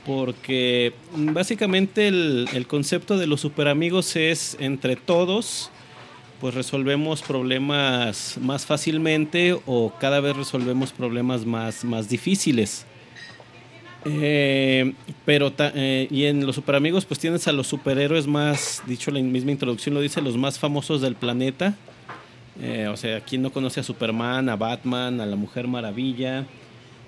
[0.06, 5.70] Porque básicamente el, el, concepto de los super amigos es entre todos,
[6.40, 12.84] pues resolvemos problemas más fácilmente o cada vez resolvemos problemas más, más difíciles.
[14.05, 14.94] Eh,
[15.24, 19.20] pero eh, y en los super amigos pues tienes a los superhéroes más, dicho la
[19.20, 21.76] misma introducción lo dice, los más famosos del planeta.
[22.61, 26.46] Eh, o sea, ¿quién no conoce a Superman, a Batman, a la Mujer Maravilla?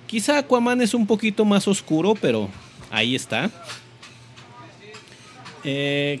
[0.07, 2.49] Quizá Aquaman es un poquito más oscuro, pero
[2.91, 3.51] ahí está.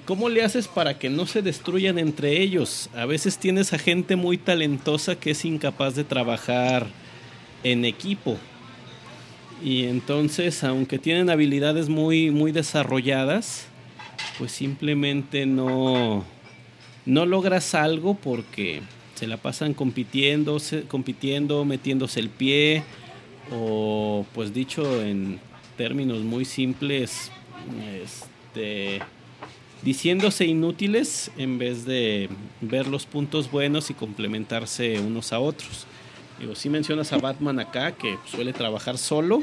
[0.05, 2.89] ¿Cómo le haces para que no se destruyan entre ellos?
[2.95, 6.87] A veces tienes a gente muy talentosa que es incapaz de trabajar
[7.63, 8.39] en equipo.
[9.65, 13.65] Y entonces, aunque tienen habilidades muy, muy desarrolladas,
[14.37, 16.23] pues simplemente no,
[17.07, 18.83] no logras algo porque
[19.15, 22.83] se la pasan compitiendo, compitiendo, metiéndose el pie,
[23.51, 25.39] o pues dicho en
[25.77, 27.31] términos muy simples,
[28.03, 28.99] este,
[29.81, 32.29] diciéndose inútiles en vez de
[32.61, 35.87] ver los puntos buenos y complementarse unos a otros.
[36.39, 39.41] Digo, sí mencionas a Batman acá, que suele trabajar solo,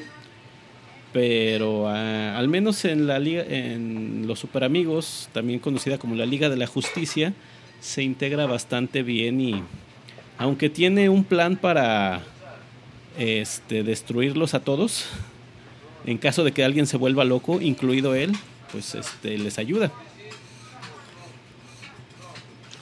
[1.13, 6.27] pero ah, al menos en la liga, en los Super Amigos, también conocida como la
[6.27, 7.33] Liga de la Justicia,
[7.81, 9.63] se integra bastante bien y
[10.39, 12.23] aunque tiene un plan para
[13.19, 15.07] este destruirlos a todos,
[16.07, 18.33] en caso de que alguien se vuelva loco, incluido él,
[18.71, 19.91] pues este les ayuda.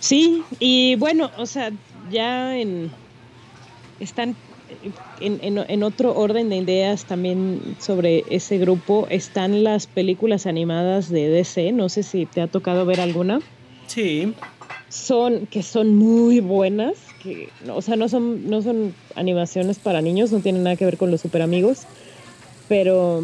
[0.00, 1.70] Sí, y bueno, o sea,
[2.10, 2.90] ya en
[4.00, 4.34] están
[5.20, 11.72] en, otro orden de ideas también sobre ese grupo están las películas animadas de DC.
[11.72, 13.40] No sé si te ha tocado ver alguna.
[13.86, 14.32] Sí.
[14.88, 16.94] Son que son muy buenas.
[17.22, 20.96] Que, o sea, no son, no son animaciones para niños, no tienen nada que ver
[20.96, 21.82] con los super amigos.
[22.68, 23.22] Pero,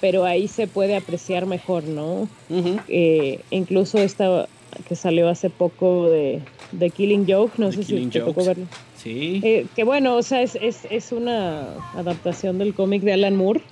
[0.00, 2.28] pero ahí se puede apreciar mejor, ¿no?
[2.88, 4.46] Eh, incluso esta
[4.88, 6.40] que salió hace poco de
[6.78, 8.66] The Killing Joke, no sé si te tocó verlo.
[9.02, 9.40] Sí.
[9.42, 13.62] Eh, que bueno, o sea, es, es, es, una adaptación del cómic de Alan Moore.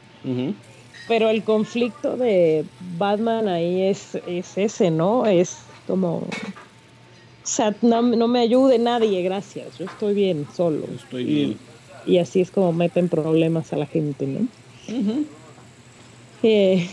[1.09, 2.64] Pero el conflicto de
[2.99, 5.26] Batman ahí es, es ese, ¿no?
[5.26, 6.18] Es como...
[6.18, 9.78] O sea, no, me ayude nadie, gracias.
[9.78, 10.87] Yo estoy bien solo.
[10.95, 11.59] Estoy bien.
[12.07, 14.47] Y, así es como meten problemas a la gente, ¿no?
[16.43, 16.87] eh,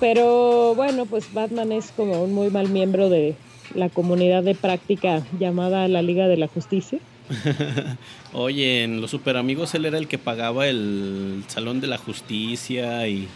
[0.00, 3.34] pero bueno, pues Batman es como un muy mal miembro de
[3.74, 6.98] la comunidad de práctica llamada la Liga de la Justicia.
[8.32, 13.06] Oye, en los super amigos él era el que pagaba el Salón de la Justicia
[13.08, 13.28] y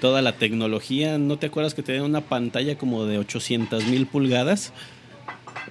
[0.00, 1.18] toda la tecnología.
[1.18, 4.72] ¿No te acuerdas que tenía una pantalla como de 800 mil pulgadas?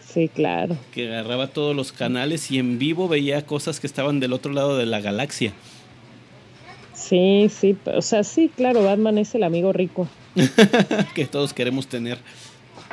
[0.06, 0.78] Sí, claro.
[0.94, 4.78] Que agarraba todos los canales y en vivo veía cosas que estaban del otro lado
[4.78, 5.54] de la galaxia.
[6.94, 10.08] Sí, sí, o sea, sí, claro, Batman es el amigo rico.
[11.14, 12.18] que todos queremos tener.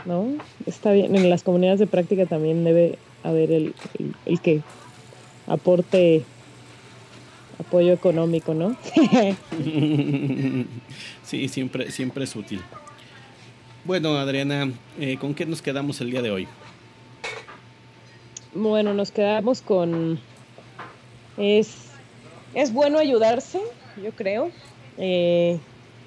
[0.04, 0.26] ¿No?
[0.66, 3.74] Está bien, en las comunidades de práctica también debe haber el,
[4.26, 4.62] el, que
[5.46, 6.24] aporte
[7.58, 8.76] apoyo económico, ¿no?
[11.22, 12.60] sí, siempre, siempre es útil.
[13.84, 16.48] Bueno, Adriana, eh, ¿con qué nos quedamos el día de hoy?
[18.54, 20.20] Bueno, nos quedamos con...
[21.36, 21.88] Es,
[22.54, 23.60] es bueno ayudarse,
[24.02, 24.50] yo creo.
[24.98, 25.58] Eh,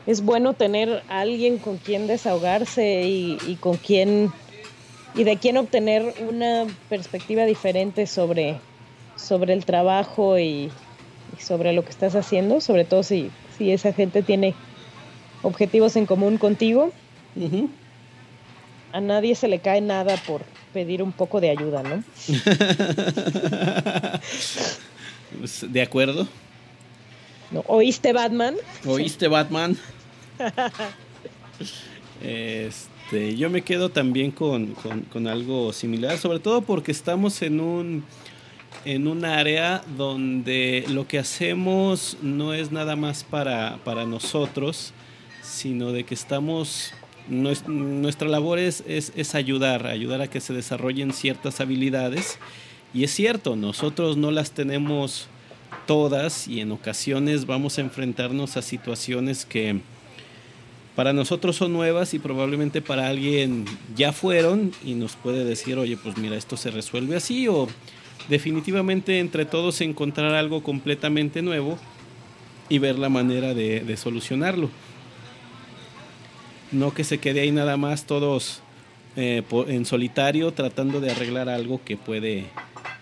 [0.06, 4.32] es bueno tener alguien con quien desahogarse y, con quien
[5.16, 8.60] y de quien obtener una perspectiva diferente sobre,
[9.16, 10.70] sobre el trabajo y,
[11.40, 14.54] sobre lo que estás haciendo, sobre todo si, si esa gente tiene
[15.42, 16.92] objetivos en común contigo.
[18.92, 20.44] A nadie se le cae nada por
[20.74, 22.04] pedir un poco de ayuda, ¿no?
[25.70, 26.28] De acuerdo.
[27.68, 28.56] ¿Oíste Batman?
[28.86, 29.78] ¿Oíste Batman?
[32.22, 34.76] este, yo me quedo también con,
[35.28, 38.04] algo similar, sobre todo porque estamos en un
[38.84, 44.94] en un área donde lo que hacemos no es nada más para, para nosotros,
[45.42, 46.94] sino de que estamos,
[47.28, 52.38] nuestra labor es, es, ayudar, ayudar a que se desarrollen ciertas habilidades.
[52.94, 55.30] Y es cierto, nosotros no las tenemos
[55.88, 59.82] todas y en ocasiones vamos a enfrentarnos a situaciones que
[60.96, 63.66] para nosotros son nuevas y probablemente para alguien
[63.96, 67.68] ya fueron y nos puede decir, oye, pues mira, esto se resuelve así o
[68.30, 71.78] definitivamente entre todos encontrar algo completamente nuevo
[72.70, 74.70] y ver la manera de, solucionarlo.
[76.72, 78.62] No que se quede ahí nada más todos
[79.18, 82.46] eh, en solitario tratando de arreglar algo que puede,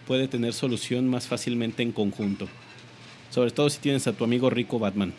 [0.07, 2.47] puede tener solución más fácilmente en conjunto.
[3.29, 5.13] Sobre todo si tienes a tu amigo rico Batman.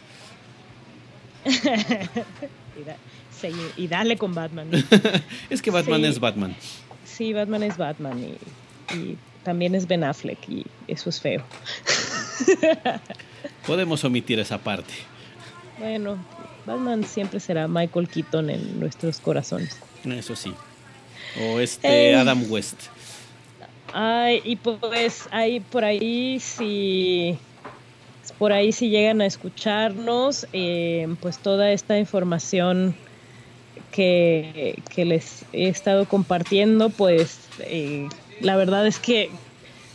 [3.77, 4.71] y, dale con Batman.
[5.51, 6.57] es que Batman es Batman.
[7.05, 8.37] Sí, Batman es Batman
[8.95, 11.45] y, también es Ben Affleck y eso es feo.
[13.67, 14.95] Podemos omitir esa parte.
[15.79, 16.17] Bueno,
[16.65, 19.77] Batman siempre será Michael Keaton en nuestros corazones.
[20.05, 20.55] Eso sí.
[21.43, 22.17] O este eh.
[22.17, 22.85] Adam West.
[23.93, 27.39] Ay, y pues ahí por ahí sí
[28.39, 32.95] por ahí si llegan a escucharnos, eh, pues toda esta información
[33.93, 38.09] que, les he estado compartiendo, pues eh,
[38.41, 39.31] la verdad es que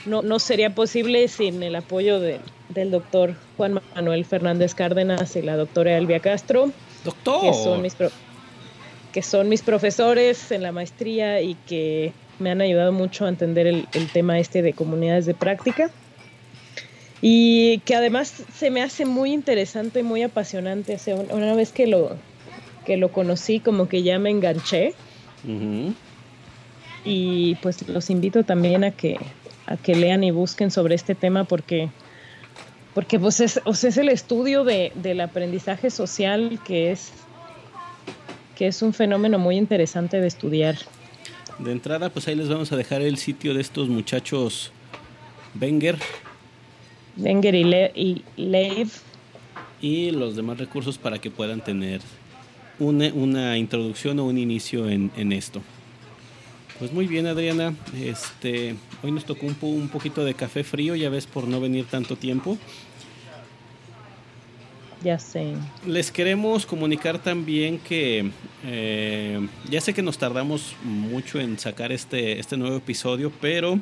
[0.06, 5.98] no, sería posible sin el apoyo del doctor Juan Manuel Fernández Cárdenas y la doctora
[5.98, 6.72] Elvia Castro.
[7.04, 7.42] Doctor.
[7.42, 7.96] Que son mis,
[9.12, 13.68] que son mis profesores en la maestría y que me han ayudado mucho a entender
[13.68, 15.92] el tema este de comunidades de práctica
[17.22, 20.98] y que además se me hace muy interesante, muy apasionante.
[21.32, 22.16] una vez que lo,
[22.86, 24.94] que lo conocí, como que ya me enganché.
[27.04, 29.18] Y pues los invito también a que,
[29.66, 31.90] a que lean y busquen sobre este tema porque,
[32.94, 37.12] porque pues es, es el estudio de, del aprendizaje social que es,
[38.56, 40.78] que es un fenómeno muy interesante de estudiar.
[41.60, 44.72] De entrada, pues ahí les vamos a dejar el sitio de estos muchachos
[45.60, 45.98] Wenger,
[47.20, 48.90] Wenger y, Le y Lev.
[49.82, 52.02] Y los demás recursos para que puedan tener
[52.80, 55.62] una, una introducción o un inicio en, en, esto.
[56.80, 57.74] Pues muy bien, Adriana.
[58.02, 61.86] Este, hoy nos tocó un, un poquito de café frío, ya ves, por no venir
[61.86, 62.58] tanto tiempo.
[65.04, 65.54] Ya sé.
[65.86, 68.32] Les queremos comunicar también que
[68.66, 73.80] eh, ya sé que nos tardamos mucho en sacar este, este nuevo episodio, pero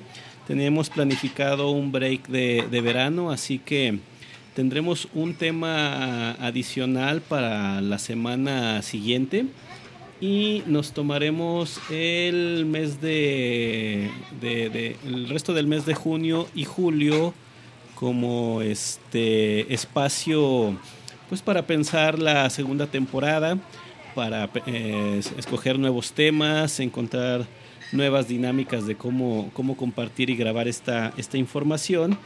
[0.48, 4.00] Teníamos planificado un break de, verano, así que
[4.56, 9.46] tendremos un tema adicional para la semana siguiente.
[10.22, 14.10] y nos tomaremos el mes de,
[14.42, 17.34] el resto del mes de junio y julio
[17.94, 20.76] como este espacio
[21.30, 23.58] pues para pensar la segunda temporada
[24.18, 27.46] para eh, escoger nuevos temas encontrar
[27.92, 32.18] nuevas dinámicas de cómo, cómo compartir y grabar esta, esta información